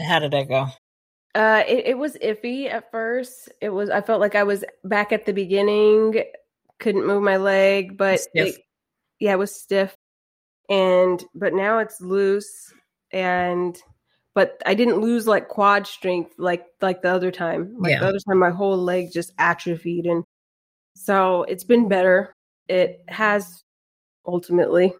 [0.00, 0.66] how did that go?
[1.34, 3.48] Uh, it, it was iffy at first.
[3.60, 6.22] It was I felt like I was back at the beginning,
[6.78, 8.60] couldn't move my leg, but it-
[9.18, 9.94] yeah, it was stiff.
[10.68, 12.72] And but now it's loose
[13.12, 13.76] and
[14.34, 17.76] but I didn't lose like quad strength like like the other time.
[17.78, 18.00] Like Yeah.
[18.00, 20.24] the other time my whole leg just atrophied and
[20.94, 22.34] so it's been better.
[22.68, 23.62] It has
[24.26, 24.92] ultimately.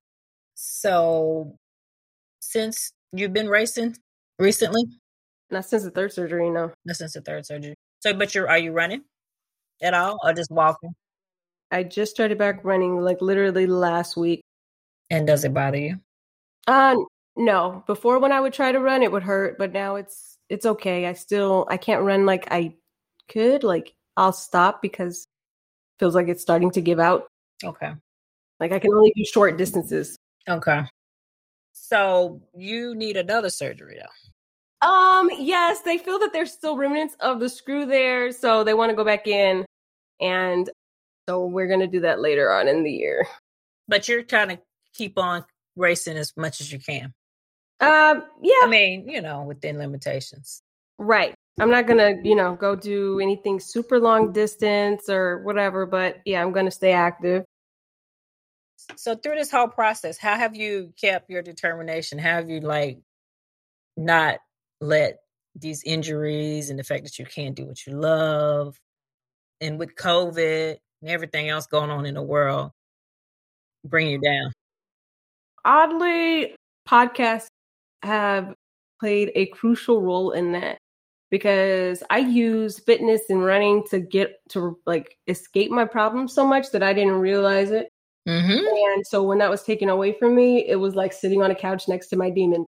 [0.54, 1.56] So
[2.40, 3.96] since you've been racing
[4.38, 4.84] recently,
[5.52, 6.72] Not since the third surgery, no.
[6.86, 7.74] not since the third surgery.
[8.00, 9.02] So but you're are you running
[9.82, 10.94] at all or just walking?
[11.70, 14.40] I just started back running like literally last week.
[15.10, 16.00] And does it bother you?
[16.66, 16.96] Uh
[17.36, 17.84] no.
[17.86, 21.06] Before when I would try to run it would hurt, but now it's it's okay.
[21.06, 22.74] I still I can't run like I
[23.28, 23.62] could.
[23.62, 27.28] Like I'll stop because it feels like it's starting to give out.
[27.62, 27.92] Okay.
[28.58, 30.16] Like I can only do short distances.
[30.48, 30.82] Okay.
[31.74, 34.30] So you need another surgery though.
[34.82, 38.90] Um yes, they feel that there's still remnants of the screw there, so they want
[38.90, 39.64] to go back in
[40.20, 40.68] and
[41.28, 43.26] so we're going to do that later on in the year.
[43.88, 44.58] But you're trying to
[44.92, 45.44] keep on
[45.76, 47.14] racing as much as you can.
[47.80, 50.62] Um yeah, I mean, you know, within limitations.
[50.98, 51.34] Right.
[51.60, 56.42] I'm not gonna, you know, go do anything super long distance or whatever, but yeah,
[56.42, 57.44] I'm gonna stay active.
[58.96, 62.18] So through this whole process, how have you kept your determination?
[62.18, 63.00] How have you like
[63.96, 64.38] not
[64.82, 65.20] let
[65.54, 68.76] these injuries and the fact that you can't do what you love
[69.60, 72.72] and with COVID and everything else going on in the world
[73.84, 74.52] bring you down?
[75.64, 76.56] Oddly,
[76.88, 77.46] podcasts
[78.02, 78.54] have
[78.98, 80.78] played a crucial role in that
[81.30, 86.70] because I use fitness and running to get to like escape my problems so much
[86.72, 87.88] that I didn't realize it.
[88.28, 88.66] Mm-hmm.
[88.66, 91.54] And so when that was taken away from me, it was like sitting on a
[91.54, 92.66] couch next to my demon.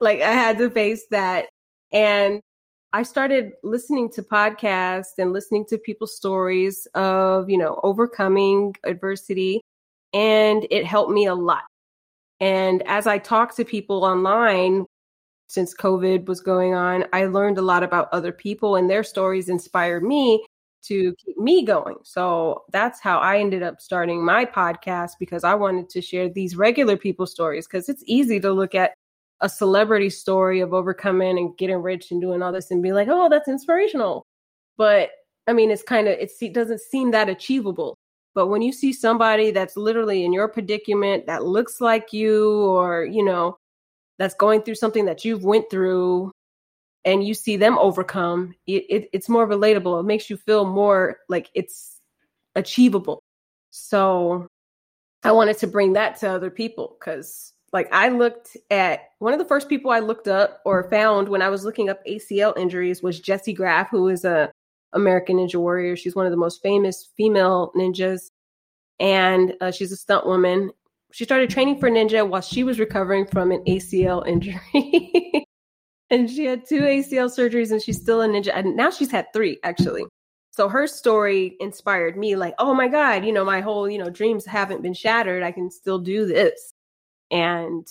[0.00, 1.46] Like I had to face that.
[1.92, 2.40] And
[2.92, 9.60] I started listening to podcasts and listening to people's stories of, you know, overcoming adversity.
[10.12, 11.64] And it helped me a lot.
[12.40, 14.86] And as I talked to people online,
[15.48, 19.48] since COVID was going on, I learned a lot about other people and their stories
[19.48, 20.44] inspired me
[20.84, 21.96] to keep me going.
[22.02, 26.56] So that's how I ended up starting my podcast because I wanted to share these
[26.56, 28.94] regular people stories because it's easy to look at
[29.40, 33.08] a celebrity story of overcoming and getting rich and doing all this and be like,
[33.10, 34.24] "Oh, that's inspirational."
[34.76, 35.10] But
[35.46, 37.96] I mean, it's kind of it doesn't seem that achievable.
[38.34, 43.04] But when you see somebody that's literally in your predicament that looks like you or,
[43.04, 43.56] you know,
[44.18, 46.32] that's going through something that you've went through
[47.06, 51.18] and you see them overcome it, it, it's more relatable it makes you feel more
[51.28, 52.00] like it's
[52.56, 53.22] achievable.
[53.70, 54.48] So
[55.22, 59.38] I wanted to bring that to other people because like I looked at one of
[59.38, 63.02] the first people I looked up or found when I was looking up ACL injuries
[63.02, 64.52] was Jessie Graff, who is a
[64.92, 65.96] American Ninja Warrior.
[65.96, 68.30] She's one of the most famous female ninjas,
[69.00, 70.70] and uh, she's a stunt woman.
[71.12, 75.44] She started training for ninja while she was recovering from an ACL injury.
[76.10, 78.50] and she had two ACL surgeries and she's still a ninja.
[78.54, 80.04] And now she's had three, actually.
[80.50, 84.10] So her story inspired me, like, oh my God, you know, my whole, you know,
[84.10, 85.42] dreams haven't been shattered.
[85.42, 86.72] I can still do this.
[87.30, 87.86] And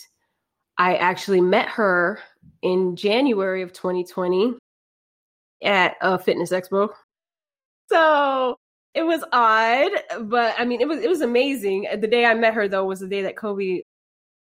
[0.78, 2.20] I actually met her
[2.62, 4.56] in January of 2020
[5.64, 6.90] at a fitness expo.
[7.90, 8.58] So
[8.94, 9.92] it was odd,
[10.30, 11.88] but I mean, it was it was amazing.
[12.00, 13.82] The day I met her though was the day that Kobe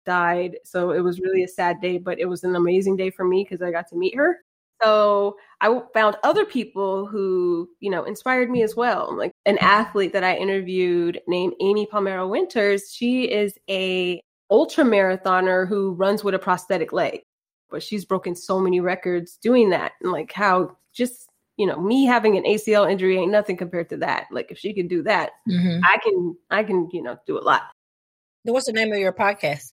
[0.07, 3.25] died, so it was really a sad day, but it was an amazing day for
[3.25, 4.38] me because I got to meet her.
[4.83, 9.16] So I found other people who, you know, inspired me as well.
[9.16, 12.92] Like an athlete that I interviewed named Amy Palmiero Winters.
[12.92, 17.22] She is a ultra marathoner who runs with a prosthetic leg,
[17.70, 19.92] but she's broken so many records doing that.
[20.02, 23.96] And like how just you know me having an acl injury ain't nothing compared to
[23.96, 25.80] that like if she can do that mm-hmm.
[25.85, 27.62] i can i can you know do a lot
[28.44, 29.72] what's the name of your podcast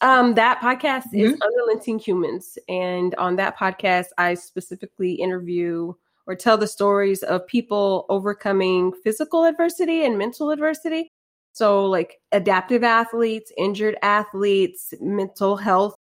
[0.00, 1.20] um that podcast mm-hmm.
[1.20, 5.92] is unrelenting humans and on that podcast i specifically interview
[6.26, 11.11] or tell the stories of people overcoming physical adversity and mental adversity
[11.52, 15.94] so like adaptive athletes injured athletes mental health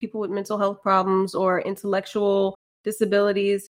[0.00, 2.54] people with mental health problems or intellectual
[2.84, 3.68] disabilities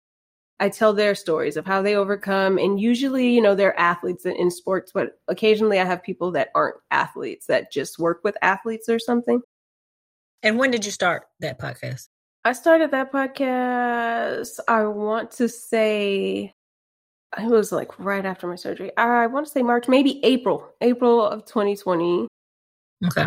[0.60, 2.58] I tell their stories of how they overcome.
[2.58, 6.50] And usually, you know, they're athletes in, in, sports, but occasionally I have people that
[6.56, 9.42] aren't athletes that just work with athletes or something.
[10.42, 12.08] And when did you start that podcast?
[12.44, 16.54] I started that podcast, I want to say,
[17.38, 18.92] it was like right after my surgery.
[18.98, 22.28] I want to say March, maybe April, April of 2020.
[23.06, 23.26] Okay.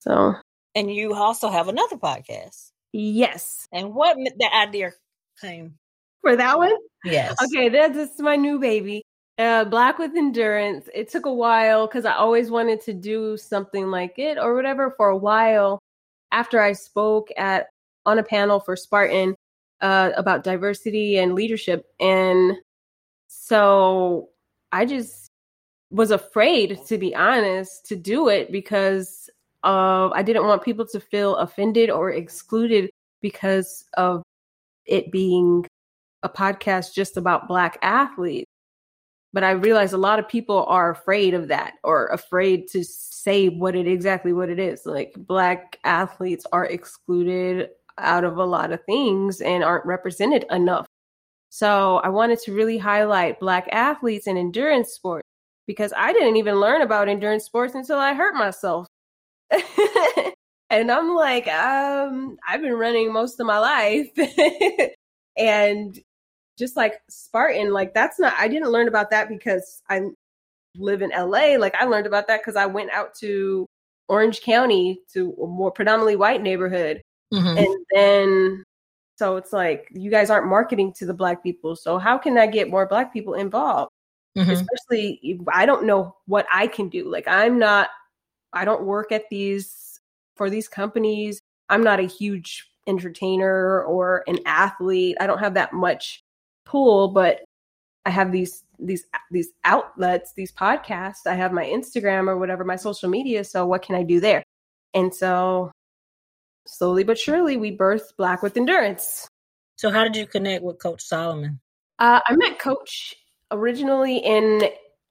[0.00, 0.34] So.
[0.74, 2.70] And you also have another podcast.
[2.92, 3.68] Yes.
[3.72, 4.92] And what the idea
[5.40, 5.74] came
[6.22, 6.74] for that one?
[7.04, 7.36] Yes.
[7.44, 9.02] Okay, that's this is my new baby.
[9.36, 10.88] Uh, Black with Endurance.
[10.94, 14.94] It took a while because I always wanted to do something like it or whatever
[14.96, 15.80] for a while.
[16.32, 17.68] After I spoke at
[18.06, 19.34] on a panel for Spartan
[19.80, 22.56] uh, about diversity and leadership, and
[23.46, 24.30] so
[24.72, 25.28] I just
[25.90, 29.28] was afraid, to be honest, to do it because
[29.62, 32.88] of I didn't want people to feel offended or excluded
[33.20, 34.22] because of
[34.86, 35.66] it being
[36.22, 38.48] a podcast just about Black athletes.
[39.34, 43.50] But I realize a lot of people are afraid of that or afraid to say
[43.50, 44.86] what it exactly what it is.
[44.86, 50.86] Like Black athletes are excluded out of a lot of things and aren't represented enough.
[51.54, 55.28] So I wanted to really highlight Black athletes in endurance sports
[55.68, 58.88] because I didn't even learn about endurance sports until I hurt myself.
[60.70, 64.10] and I'm like, um, I've been running most of my life.
[65.38, 65.96] and
[66.58, 70.08] just like Spartan, like that's not, I didn't learn about that because I
[70.76, 71.54] live in LA.
[71.56, 73.68] Like I learned about that because I went out to
[74.08, 77.00] Orange County to a more predominantly white neighborhood.
[77.32, 77.58] Mm-hmm.
[77.58, 78.64] And then,
[79.16, 81.76] so it's like, you guys aren't marketing to the black people.
[81.76, 83.90] So how can I get more black people involved?
[84.36, 84.50] Mm-hmm.
[84.50, 87.08] Especially, I don't know what I can do.
[87.08, 87.90] Like I'm not,
[88.52, 90.00] I don't work at these,
[90.36, 91.40] for these companies.
[91.68, 95.16] I'm not a huge entertainer or an athlete.
[95.20, 96.20] I don't have that much
[96.66, 97.44] pool, but
[98.04, 101.26] I have these these these outlets, these podcasts.
[101.26, 103.44] I have my Instagram or whatever, my social media.
[103.44, 104.42] So what can I do there?
[104.92, 105.70] And so
[106.66, 109.28] slowly but surely we birthed Black with Endurance.
[109.76, 111.60] So how did you connect with Coach Solomon?
[111.98, 113.14] Uh, I met Coach
[113.50, 114.62] originally in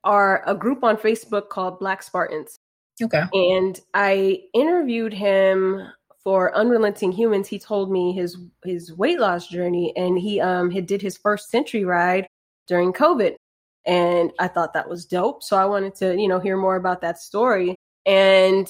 [0.04, 2.60] our a group on Facebook called Black Spartans.
[3.02, 3.24] Okay.
[3.34, 5.82] And I interviewed him
[6.24, 10.86] for Unrelenting Humans, he told me his his weight loss journey, and he um had
[10.86, 12.28] did his first century ride
[12.68, 13.36] during COVID,
[13.86, 15.44] and I thought that was dope.
[15.44, 18.68] So I wanted to you know hear more about that story, and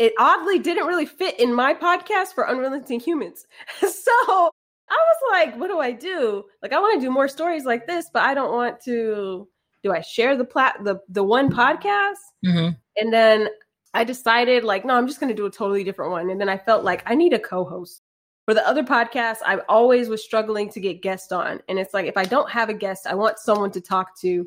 [0.00, 3.46] it oddly didn't really fit in my podcast for Unrelenting Humans.
[3.80, 4.50] so
[4.88, 6.42] I was like, what do I do?
[6.62, 9.46] Like I want to do more stories like this, but I don't want to.
[9.82, 12.16] Do I share the plat the the one podcast?
[12.44, 12.70] Mm-hmm.
[12.96, 13.48] And then
[13.92, 16.30] I decided like, no, I'm just going to do a totally different one.
[16.30, 18.02] And then I felt like I need a co-host.
[18.46, 21.60] For the other podcast, I always was struggling to get guests on.
[21.68, 24.46] And it's like, if I don't have a guest, I want someone to talk to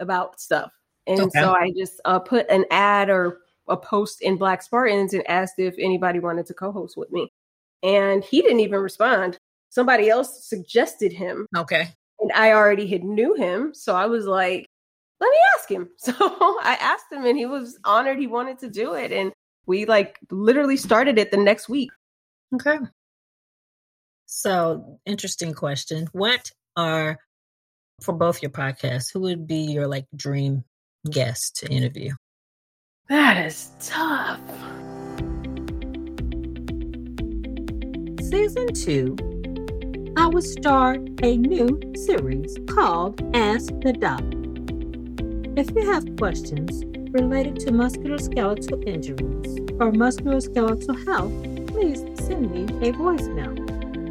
[0.00, 0.72] about stuff.
[1.06, 1.40] And okay.
[1.40, 5.58] so I just uh, put an ad or a post in Black Spartans and asked
[5.58, 7.28] if anybody wanted to co-host with me.
[7.82, 9.38] And he didn't even respond.
[9.70, 11.46] Somebody else suggested him.
[11.56, 11.88] Okay.
[12.20, 13.72] And I already had knew him.
[13.74, 14.66] So I was like,
[15.20, 15.88] let me ask him.
[15.98, 19.12] So I asked him and he was honored he wanted to do it.
[19.12, 19.32] And
[19.66, 21.90] we like literally started it the next week.
[22.54, 22.78] Okay.
[24.26, 26.08] So interesting question.
[26.12, 27.18] What are
[28.00, 30.64] for both your podcasts, who would be your like dream
[31.10, 32.12] guest to interview?
[33.08, 34.38] That is tough.
[38.20, 39.16] Season two,
[40.18, 44.20] I will start a new series called Ask the Doc.
[45.56, 51.32] If you have questions related to musculoskeletal injuries or musculoskeletal health,
[51.68, 53.56] please send me a voicemail.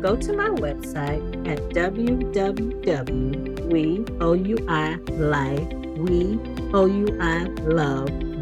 [0.02, 1.60] Go to my website at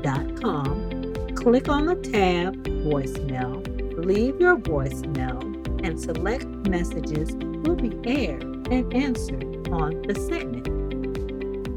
[0.06, 1.36] www.weouilove.com.
[1.36, 5.42] Click on the tab Voicemail, leave your voicemail,
[5.86, 10.68] and select messages will be aired and answered on the segment.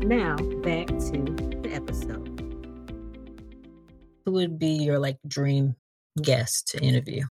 [0.04, 1.24] Now, back to
[1.62, 2.26] the episode.
[4.24, 5.74] Who would be your like dream
[6.22, 7.24] guest to interview?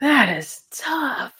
[0.00, 1.34] That is tough.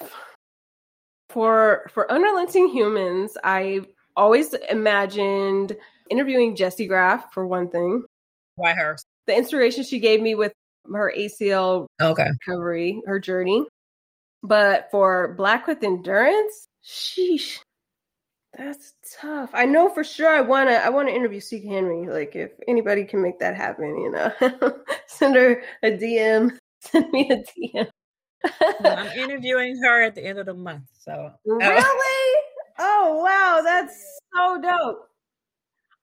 [1.29, 3.83] For for unrelenting humans, I
[4.17, 5.77] always imagined
[6.11, 8.05] interviewing Jessie Graff for one thing.
[8.59, 8.99] Why her?
[9.27, 10.53] The inspiration she gave me with
[10.93, 12.29] her ACL okay.
[12.47, 13.67] recovery, her journey.
[14.43, 17.59] But for Black with Endurance, sheesh,
[18.57, 19.51] that's tough.
[19.53, 22.07] I know for sure I wanna I wanna interview Sika Henry.
[22.09, 24.33] Like if anybody can make that happen, you know,
[25.07, 26.57] send her a DM.
[26.81, 27.89] Send me a DM.
[28.85, 30.85] I'm interviewing her at the end of the month.
[31.01, 31.57] So oh.
[31.57, 32.43] really,
[32.79, 35.09] oh wow, that's so dope.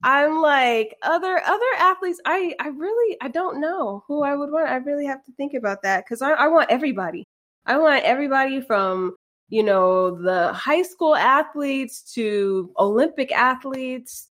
[0.03, 2.21] I'm like other other athletes.
[2.25, 4.69] I I really I don't know who I would want.
[4.69, 7.25] I really have to think about that because I, I want everybody.
[7.65, 9.15] I want everybody from
[9.49, 14.29] you know the high school athletes to Olympic athletes,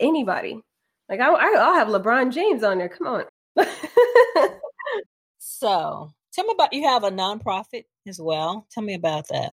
[0.00, 0.60] anybody.
[1.08, 2.88] Like I, I'll have LeBron James on there.
[2.88, 3.24] Come on.
[5.38, 8.66] so tell me about you have a nonprofit as well.
[8.70, 9.52] Tell me about that.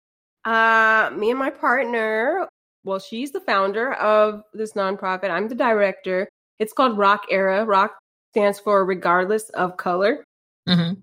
[0.45, 2.47] Uh, me and my partner.
[2.83, 5.29] Well, she's the founder of this nonprofit.
[5.29, 6.27] I'm the director.
[6.59, 7.65] It's called Rock Era.
[7.65, 7.97] Rock
[8.31, 10.23] stands for regardless of color.
[10.67, 11.01] Mm-hmm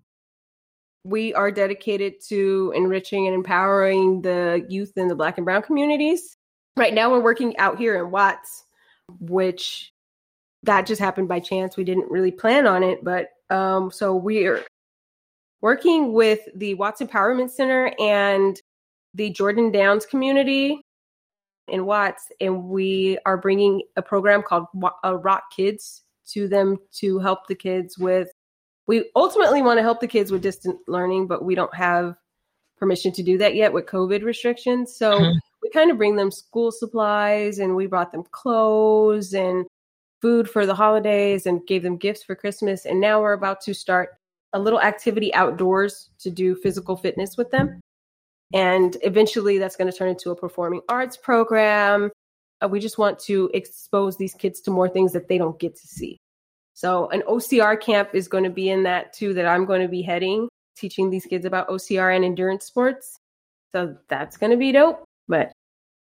[1.08, 6.36] we are dedicated to enriching and empowering the youth in the black and brown communities.
[6.76, 8.64] Right now, we're working out here in Watts,
[9.20, 9.90] which
[10.64, 11.76] that just happened by chance.
[11.76, 14.64] We didn't really plan on it, but um, so we're
[15.60, 18.60] working with the Watts Empowerment Center and
[19.14, 20.82] the Jordan Downs community
[21.70, 24.66] in Watts, and we are bringing a program called
[25.04, 28.28] uh, Rock Kids to them to help the kids with
[28.88, 32.16] we ultimately want to help the kids with distant learning, but we don't have
[32.78, 34.96] permission to do that yet with COVID restrictions.
[34.96, 35.38] So mm-hmm.
[35.62, 39.66] we kind of bring them school supplies and we brought them clothes and
[40.22, 42.86] food for the holidays and gave them gifts for Christmas.
[42.86, 44.16] And now we're about to start
[44.54, 47.80] a little activity outdoors to do physical fitness with them.
[48.54, 52.10] And eventually that's going to turn into a performing arts program.
[52.62, 55.76] Uh, we just want to expose these kids to more things that they don't get
[55.76, 56.18] to see.
[56.74, 59.88] So an OCR camp is going to be in that too that I'm going to
[59.88, 63.18] be heading, teaching these kids about OCR and endurance sports.
[63.74, 65.52] So that's going to be dope, but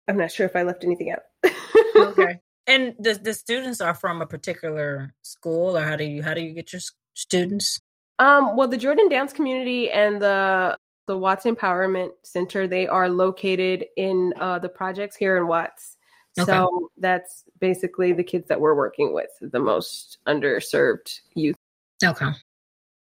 [0.09, 1.53] I'm not sure if I left anything out.
[1.97, 2.39] okay.
[2.69, 6.41] And the the students are from a particular school or how do you how do
[6.41, 6.81] you get your
[7.15, 7.81] students?
[8.21, 13.87] Um well the Jordan Downs community and the the Watts Empowerment Center, they are located
[13.97, 15.97] in uh, the projects here in Watts.
[16.39, 16.51] Okay.
[16.51, 21.57] So that's basically the kids that we're working with, the most underserved youth.
[22.03, 22.31] Okay.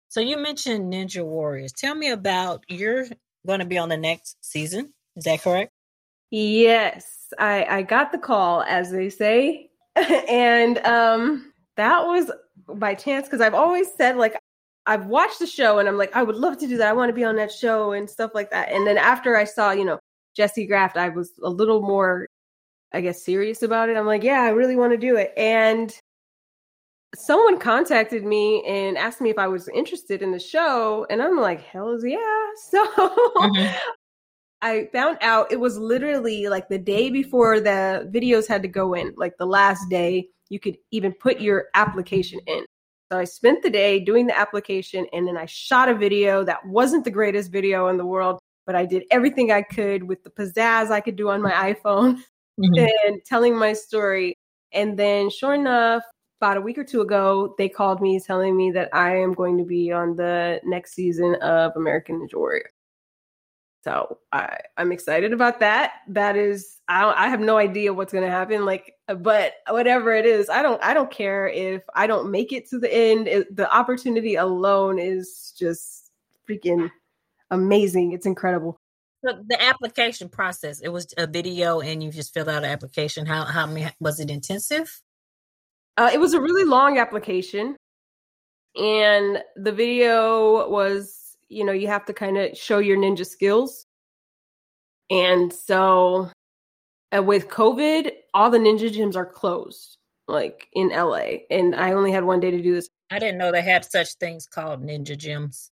[0.10, 1.72] So you mentioned Ninja Warriors.
[1.72, 3.06] Tell me about you're
[3.48, 4.94] going to be on the next season.
[5.16, 5.72] Is that correct?
[6.32, 7.34] Yes.
[7.40, 9.70] I I got the call as they say.
[9.96, 12.32] and um that was
[12.68, 14.38] by chance cuz I've always said like
[14.86, 16.88] I've watched the show and I'm like I would love to do that.
[16.88, 18.72] I want to be on that show and stuff like that.
[18.72, 20.00] And then after I saw, you know,
[20.36, 22.28] Jessie Graff, I was a little more
[22.94, 23.98] I guess, serious about it.
[23.98, 25.34] I'm like, yeah, I really want to do it.
[25.38, 25.96] And
[27.16, 31.06] someone contacted me and asked me if I was interested in the show.
[31.10, 32.18] And I'm like, hell's yeah.
[32.70, 33.76] So mm-hmm.
[34.62, 38.94] I found out it was literally like the day before the videos had to go
[38.94, 42.66] in, like the last day you could even put your application in.
[43.12, 46.66] So I spent the day doing the application and then I shot a video that
[46.66, 50.30] wasn't the greatest video in the world, but I did everything I could with the
[50.30, 52.20] pizzazz I could do on my iPhone
[52.58, 52.88] mm-hmm.
[53.06, 54.38] and telling my story.
[54.72, 56.04] And then, sure enough,
[56.40, 59.58] about a week or two ago, they called me telling me that I am going
[59.58, 62.70] to be on the next season of American Ninja Warrior.
[63.84, 65.94] So I, I'm excited about that.
[66.10, 68.64] That is, I, I have no idea what's going to happen.
[68.64, 72.70] Like, but whatever it is, I don't, I don't care if I don't make it
[72.70, 73.28] to the end.
[73.28, 76.12] It, the opportunity alone is just
[76.48, 76.92] freaking
[77.50, 78.12] amazing.
[78.12, 78.78] It's incredible.
[79.26, 83.26] So the application process, it was a video and you just filled out an application.
[83.26, 85.02] How, how many, was it intensive?
[85.98, 87.76] Uh, it was a really long application.
[88.76, 91.18] And the video was,
[91.52, 93.86] you know, you have to kind of show your ninja skills.
[95.10, 96.30] And so
[97.16, 99.98] uh, with COVID, all the ninja gyms are closed,
[100.30, 101.44] like in LA.
[101.50, 102.88] And I only had one day to do this.
[103.12, 105.70] I didn't know they had such things called ninja gyms.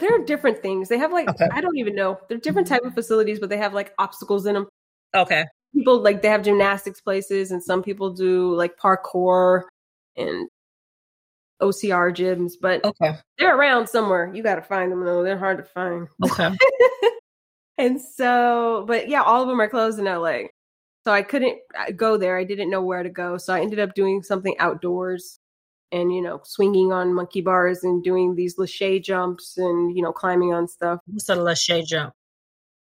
[0.00, 0.88] There are different things.
[0.88, 1.46] They have like, okay.
[1.52, 2.18] I don't even know.
[2.28, 4.66] They're different type of facilities, but they have like obstacles in them.
[5.14, 5.44] Okay.
[5.72, 9.62] People like they have gymnastics places, and some people do like parkour
[10.16, 10.48] and
[11.60, 13.16] OCR gyms, but okay.
[13.38, 14.30] they're around somewhere.
[14.34, 15.22] You got to find them though.
[15.22, 16.08] They're hard to find.
[16.24, 16.56] Okay.
[17.78, 20.48] and so, but yeah, all of them are closed in LA.
[21.04, 22.36] So I couldn't uh, go there.
[22.36, 23.36] I didn't know where to go.
[23.38, 25.38] So I ended up doing something outdoors
[25.92, 30.12] and, you know, swinging on monkey bars and doing these lache jumps and, you know,
[30.12, 31.00] climbing on stuff.
[31.06, 32.12] What's a lache jump?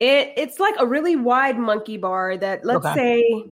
[0.00, 2.94] It, it's like a really wide monkey bar that, let's okay.
[2.94, 3.50] say,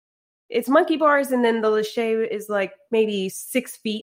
[0.49, 4.02] it's monkey bars and then the lache is like maybe six feet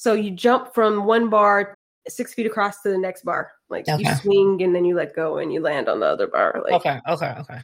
[0.00, 1.74] so you jump from one bar
[2.08, 3.52] six feet across to the next bar.
[3.68, 4.02] Like okay.
[4.02, 6.62] you swing and then you let go and you land on the other bar.
[6.64, 7.60] Like okay, okay, okay.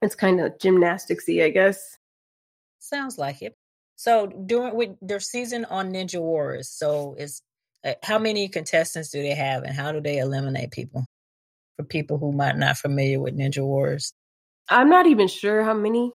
[0.00, 1.98] It's kind of gymnasticsy, I guess.
[2.78, 3.56] Sounds like it.
[3.96, 7.42] So during with their season on Ninja Warriors, so is
[7.84, 11.04] uh, how many contestants do they have, and how do they eliminate people?
[11.76, 14.12] For people who might not familiar with Ninja Warriors,
[14.68, 16.12] I'm not even sure how many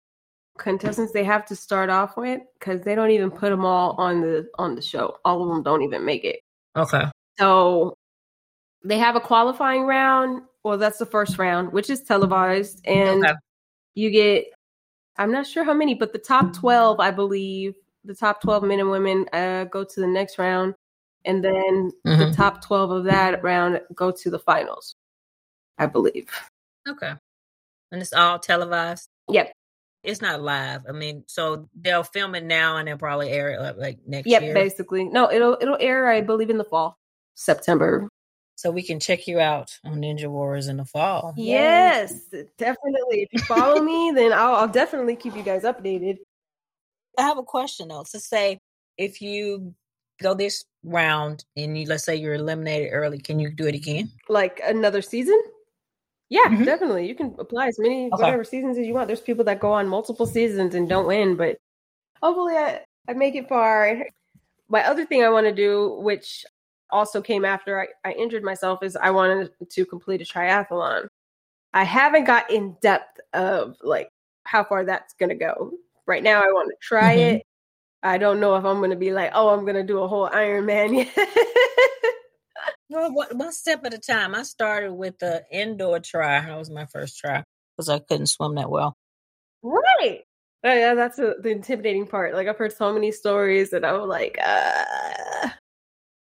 [0.58, 4.22] contestants they have to start off with because they don't even put them all on
[4.22, 5.18] the on the show.
[5.24, 6.40] All of them don't even make it.
[6.76, 7.06] Okay.
[7.38, 7.96] So
[8.84, 10.44] they have a qualifying round.
[10.64, 13.34] Well, that's the first round, which is televised, and okay.
[13.96, 14.46] you get.
[15.18, 18.80] I'm not sure how many, but the top twelve, I believe, the top twelve men
[18.80, 20.76] and women uh, go to the next round,
[21.26, 22.20] and then mm-hmm.
[22.20, 24.96] the top twelve of that round go to the finals.
[25.78, 26.30] I believe.
[26.88, 27.14] Okay.
[27.92, 29.08] And it's all televised.
[29.30, 29.54] Yep.
[30.04, 30.86] It's not live.
[30.88, 34.28] I mean, so they'll film it now and they'll probably air it uh, like next
[34.28, 34.54] yep, year.
[34.54, 35.04] basically.
[35.04, 36.98] No, it'll it'll air, I believe, in the fall,
[37.36, 38.08] September.
[38.56, 41.34] So we can check you out on Ninja Warriors in the fall.
[41.38, 42.46] Yes, Yay.
[42.58, 43.24] definitely.
[43.24, 46.18] If you follow me, then I'll, I'll definitely keep you guys updated.
[47.18, 48.06] I have a question though.
[48.12, 48.60] To say,
[48.98, 49.74] if you
[50.22, 54.12] go this round and you let's say you're eliminated early, can you do it again?
[54.28, 55.42] Like another season?
[56.30, 56.64] Yeah, mm-hmm.
[56.64, 57.08] definitely.
[57.08, 58.24] You can apply as many okay.
[58.24, 59.08] whatever seasons as you want.
[59.08, 61.58] There's people that go on multiple seasons and don't win, but
[62.22, 64.06] hopefully I, I make it far.
[64.68, 66.46] My other thing I want to do, which
[66.92, 71.08] also came after I, I injured myself, is I wanted to complete a triathlon.
[71.74, 74.10] I haven't got in depth of like
[74.44, 75.72] how far that's gonna go.
[76.06, 77.36] Right now I want to try mm-hmm.
[77.38, 77.44] it.
[78.02, 80.96] I don't know if I'm gonna be like, oh, I'm gonna do a whole Ironman
[81.16, 81.30] yet.
[82.90, 84.34] Well, one step at a time.
[84.36, 86.42] I started with the indoor try.
[86.42, 87.44] That was my first try
[87.78, 88.96] because I couldn't swim that well.
[89.62, 90.22] Right.
[90.64, 92.34] Oh, yeah, that's a, the intimidating part.
[92.34, 95.50] Like I've heard so many stories and I'm like, uh...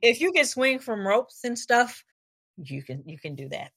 [0.01, 2.03] if you can swing from ropes and stuff,
[2.57, 3.71] you can you can do that.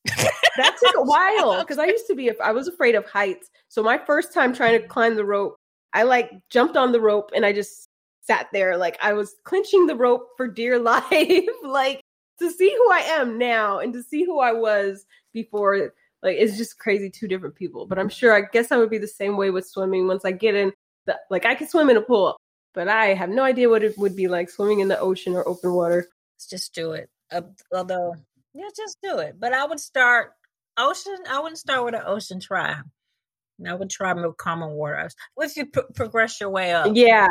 [0.57, 3.49] that took a while because I used to be I was afraid of heights.
[3.69, 5.57] So my first time trying to climb the rope,
[5.93, 7.89] I like jumped on the rope and I just
[8.23, 11.49] sat there like I was clinching the rope for dear life.
[11.65, 12.01] like
[12.41, 16.57] to see who I am now and to see who I was before, like it's
[16.57, 17.87] just crazy two different people.
[17.87, 20.33] But I'm sure I guess I would be the same way with swimming once I
[20.33, 20.73] get in
[21.07, 22.37] the like I can swim in a pool,
[22.75, 25.47] but I have no idea what it would be like swimming in the ocean or
[25.49, 26.07] open water.
[26.37, 27.09] Let's just do it.
[27.33, 28.17] Uh, although,
[28.55, 29.37] yeah, just do it.
[29.39, 30.33] But I would start
[30.77, 31.17] ocean.
[31.29, 32.77] I wouldn't start with an ocean try.
[33.67, 35.11] I would try more common water.
[35.37, 37.29] If you pro- progress your way up, yeah,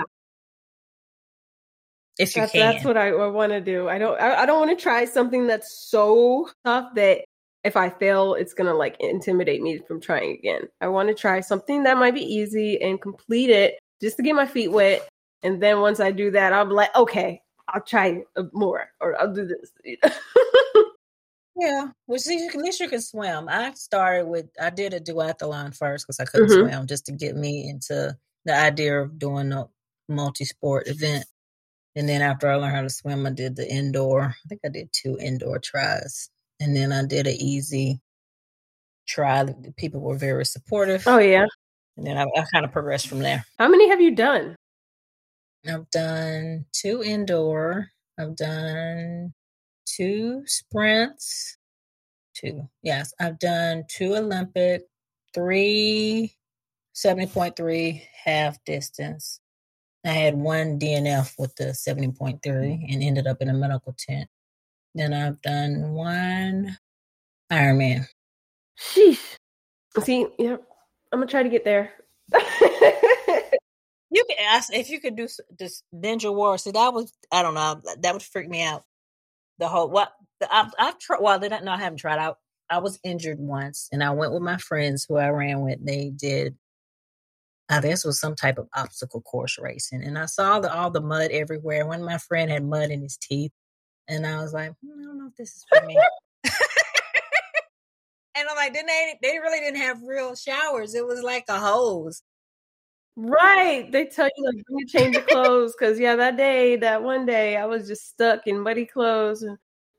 [2.19, 2.73] if you that's, can.
[2.73, 3.87] That's what I, I want to do.
[3.87, 4.19] I don't.
[4.19, 7.21] I, I don't want to try something that's so tough that
[7.63, 10.63] if I fail, it's gonna like intimidate me from trying again.
[10.81, 14.35] I want to try something that might be easy and complete it just to get
[14.35, 15.07] my feet wet.
[15.41, 19.33] And then once I do that, I'll be like, okay, I'll try more or I'll
[19.33, 19.71] do this.
[21.55, 23.47] yeah, well, see, at least you can swim.
[23.47, 26.69] I started with I did a duathlon first because I couldn't mm-hmm.
[26.69, 29.67] swim, just to get me into the idea of doing a
[30.09, 31.25] multi-sport event.
[31.99, 34.21] And then after I learned how to swim, I did the indoor.
[34.23, 36.29] I think I did two indoor tries.
[36.61, 37.99] And then I did an easy
[39.05, 39.43] try.
[39.43, 41.03] The people were very supportive.
[41.05, 41.45] Oh, yeah.
[41.97, 43.43] And then I, I kind of progressed from there.
[43.57, 44.55] How many have you done?
[45.67, 47.89] I've done two indoor.
[48.17, 49.33] I've done
[49.85, 51.57] two sprints,
[52.33, 52.69] two.
[52.81, 54.83] Yes, I've done two Olympic,
[55.33, 56.33] three
[56.95, 59.41] 70.3 half distance.
[60.05, 62.93] I had one DNF with the 70.3 mm-hmm.
[62.93, 64.29] and ended up in a medical tent.
[64.95, 66.77] Then I've done one
[67.51, 68.05] Ironman.
[68.79, 69.37] Sheesh.
[70.03, 70.57] See, yeah,
[71.11, 71.91] I'm gonna try to get there.
[72.31, 75.27] you can ask if you could do
[75.57, 76.57] this Ninja War.
[76.57, 78.83] See, that was I don't know that would freak me out.
[79.57, 80.13] The whole what
[80.49, 81.21] I've, I've tried.
[81.21, 81.65] Well, they don't.
[81.65, 82.37] No, I haven't tried out.
[82.69, 85.83] I was injured once, and I went with my friends who I ran with.
[85.83, 86.55] They did.
[87.69, 91.01] Uh, this was some type of obstacle course racing, and I saw the, all the
[91.01, 91.85] mud everywhere.
[91.85, 93.51] One of my friend had mud in his teeth,
[94.07, 95.95] and I was like, hmm, I don't know if this is for me.
[98.35, 100.95] and I'm like, then they they really didn't have real showers.
[100.95, 102.23] It was like a hose.
[103.15, 103.91] Right.
[103.91, 107.57] They tell you like a change of clothes because yeah, that day, that one day,
[107.57, 109.45] I was just stuck in muddy clothes.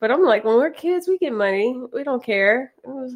[0.01, 1.79] But I'm like, when we're kids, we get money.
[1.93, 2.73] We don't care.
[2.83, 3.14] Was...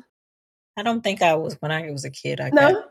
[0.77, 2.41] I don't think I was when I was a kid.
[2.41, 2.73] I no.
[2.73, 2.85] Got,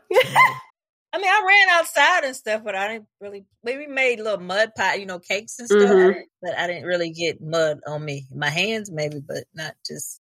[1.14, 3.44] I mean, I ran outside and stuff, but I didn't really.
[3.62, 5.82] Maybe made little mud pie, you know, cakes and stuff.
[5.82, 6.20] Mm-hmm.
[6.42, 8.26] But I didn't really get mud on me.
[8.34, 10.20] My hands, maybe, but not just.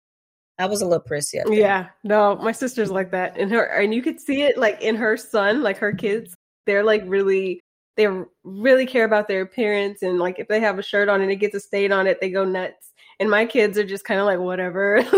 [0.59, 1.41] I was a little prissy.
[1.49, 4.97] Yeah, no, my sister's like that, and her, and you could see it like in
[4.97, 6.37] her son, like her kids
[6.67, 7.61] they're like really
[7.97, 8.09] they
[8.45, 11.37] really care about their appearance and like if they have a shirt on and it
[11.37, 12.91] gets a stain on it, they go nuts.
[13.21, 15.05] And my kids are just kind of like whatever.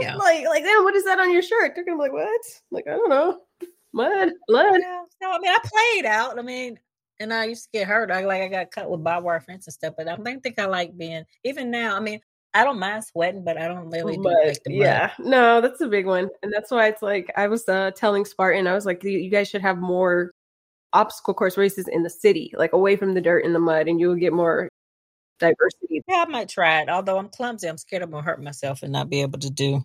[0.00, 0.16] yeah.
[0.18, 1.74] Like like what is that on your shirt?
[1.74, 2.40] They're gonna be like, what?
[2.70, 3.40] Like, I don't know.
[3.92, 4.80] Mud, blood.
[4.80, 5.02] Yeah.
[5.22, 6.38] So I mean I played out.
[6.38, 6.78] I mean,
[7.20, 8.10] and I used to get hurt.
[8.10, 10.58] I like I got cut with barbed wire fence and stuff, but I don't think
[10.58, 11.96] I like being even now.
[11.96, 12.20] I mean,
[12.54, 15.88] I don't mind sweating, but I don't really do like the Yeah, no, that's a
[15.88, 19.02] big one, and that's why it's like I was uh, telling Spartan, I was like,
[19.02, 20.32] you guys should have more
[20.92, 23.98] obstacle course races in the city, like away from the dirt and the mud, and
[23.98, 24.68] you will get more
[25.38, 26.02] diversity.
[26.08, 26.88] Yeah, I might try it.
[26.88, 29.84] Although I'm clumsy, I'm scared I'm gonna hurt myself and not be able to do.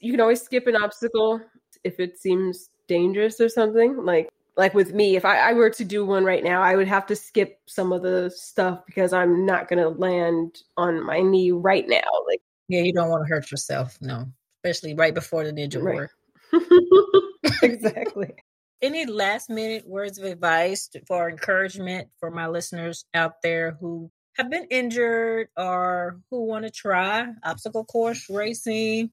[0.00, 1.40] You can always skip an obstacle
[1.84, 4.04] if it seems dangerous or something.
[4.04, 6.88] Like like with me, if I, I, were to do one right now, I would
[6.88, 11.20] have to skip some of the stuff because I'm not going to land on my
[11.20, 12.02] knee right now.
[12.26, 14.26] Like, yeah, you don't want to hurt yourself, no,
[14.56, 15.94] especially right before the ninja right.
[15.94, 16.10] war.
[17.62, 18.34] exactly.
[18.82, 24.50] Any last minute words of advice for encouragement for my listeners out there who have
[24.50, 29.10] been injured or who want to try obstacle course racing?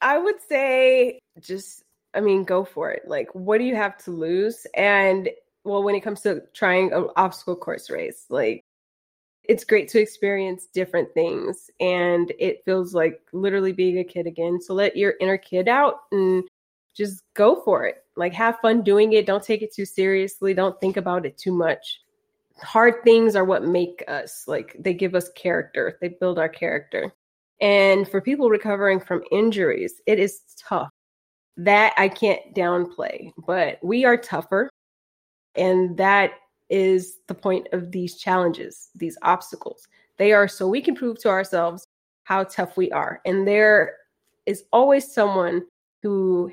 [0.00, 3.02] I would say just I mean, go for it.
[3.06, 4.66] Like, what do you have to lose?
[4.76, 5.30] And
[5.64, 8.60] well, when it comes to trying an obstacle course race, like,
[9.44, 11.70] it's great to experience different things.
[11.80, 14.60] And it feels like literally being a kid again.
[14.60, 16.44] So let your inner kid out and
[16.94, 18.04] just go for it.
[18.16, 19.26] Like, have fun doing it.
[19.26, 20.54] Don't take it too seriously.
[20.54, 22.00] Don't think about it too much.
[22.62, 27.12] Hard things are what make us, like, they give us character, they build our character.
[27.60, 30.90] And for people recovering from injuries, it is tough
[31.56, 34.68] that I can't downplay, but we are tougher.
[35.54, 36.32] And that
[36.70, 39.86] is the point of these challenges, these obstacles.
[40.16, 41.86] They are so we can prove to ourselves
[42.24, 43.20] how tough we are.
[43.24, 43.94] And there
[44.46, 45.62] is always someone
[46.02, 46.52] who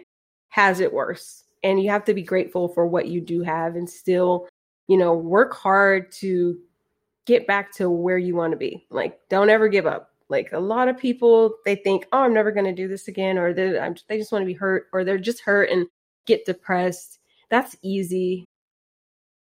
[0.50, 1.44] has it worse.
[1.64, 4.48] And you have to be grateful for what you do have and still,
[4.92, 6.60] you know, work hard to
[7.26, 8.86] get back to where you want to be.
[8.90, 10.10] Like, don't ever give up.
[10.28, 13.38] Like a lot of people, they think, oh, I'm never going to do this again,
[13.38, 13.72] or they,
[14.10, 15.88] they just want to be hurt, or they're just hurt and
[16.26, 17.20] get depressed.
[17.50, 18.44] That's easy.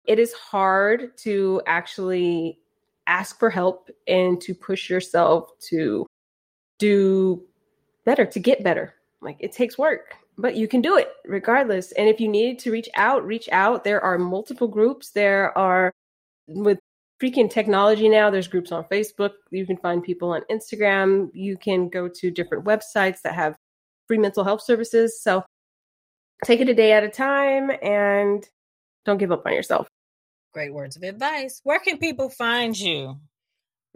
[0.06, 2.58] It is hard to actually
[3.06, 6.06] ask for help and to push yourself to
[6.78, 7.42] do
[8.06, 8.94] better, to get better.
[9.20, 11.92] Like it takes work, but you can do it regardless.
[11.92, 13.84] And if you need to reach out, reach out.
[13.84, 15.10] There are multiple groups.
[15.10, 15.92] There are
[16.46, 16.78] with
[17.22, 18.30] freaking technology now.
[18.30, 19.32] There's groups on Facebook.
[19.50, 21.30] You can find people on Instagram.
[21.32, 23.56] You can go to different websites that have
[24.06, 25.20] free mental health services.
[25.22, 25.44] So
[26.44, 28.46] take it a day at a time and
[29.04, 29.88] don't give up on yourself.
[30.52, 31.60] Great words of advice.
[31.64, 33.18] Where can people find you?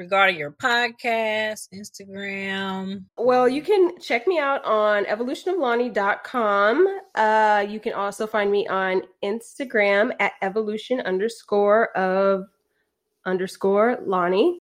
[0.01, 3.05] Regarding your podcast, Instagram?
[3.19, 7.01] Well, you can check me out on evolutionoflani.com.
[7.15, 12.47] Uh, you can also find me on Instagram at evolution underscore of
[13.27, 14.59] underscore Lonnie.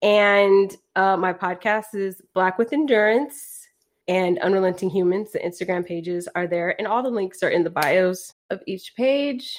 [0.00, 3.66] And uh, my podcast is Black with Endurance
[4.06, 5.32] and Unrelenting Humans.
[5.32, 8.94] The Instagram pages are there, and all the links are in the bios of each
[8.96, 9.58] page.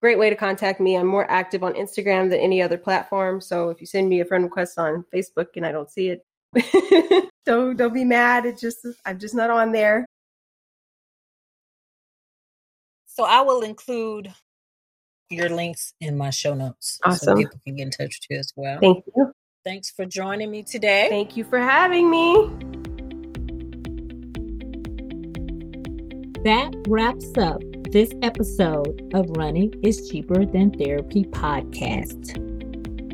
[0.00, 0.96] Great way to contact me.
[0.96, 3.40] I'm more active on Instagram than any other platform.
[3.40, 6.24] So if you send me a friend request on Facebook and I don't see it,
[7.44, 8.46] don't don't be mad.
[8.46, 10.06] It's just I'm just not on there.
[13.06, 14.32] So I will include
[15.28, 16.98] your links in my show notes.
[17.04, 17.18] Awesome.
[17.18, 18.78] So people can get in touch with you as well.
[18.80, 19.32] Thank you.
[19.64, 21.08] Thanks for joining me today.
[21.10, 22.48] Thank you for having me.
[26.44, 27.60] That wraps up
[27.90, 32.38] this episode of Running is Cheaper Than Therapy podcast.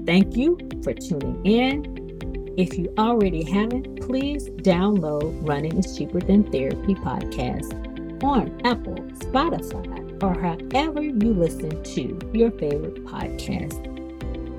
[0.05, 2.55] Thank you for tuning in.
[2.59, 7.73] If you already haven't, please download Running is Cheaper Than Therapy podcast
[8.23, 13.81] on Apple, Spotify, or however you listen to your favorite podcast.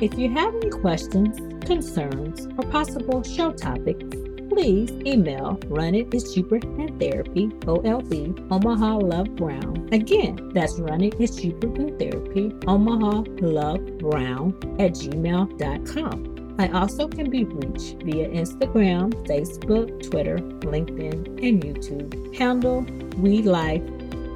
[0.01, 4.17] If you have any questions, concerns, or possible show topics,
[4.57, 9.87] please email Run It is Cheaper Than Therapy, OLB, Omaha Love Brown.
[9.91, 16.55] Again, that's Run It is Cheaper Than Therapy, Omaha Love Brown at gmail.com.
[16.57, 22.35] I also can be reached via Instagram, Facebook, Twitter, LinkedIn, and YouTube.
[22.35, 22.81] Handle
[23.17, 23.83] We Life,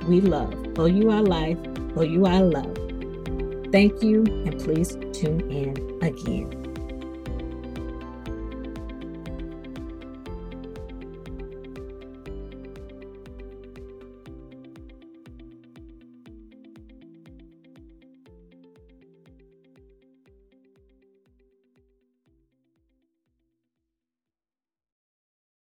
[0.07, 0.53] We Love.
[0.77, 1.57] OUI Life,
[1.97, 2.77] OUI Love.
[3.71, 6.60] Thank you, and please tune in again.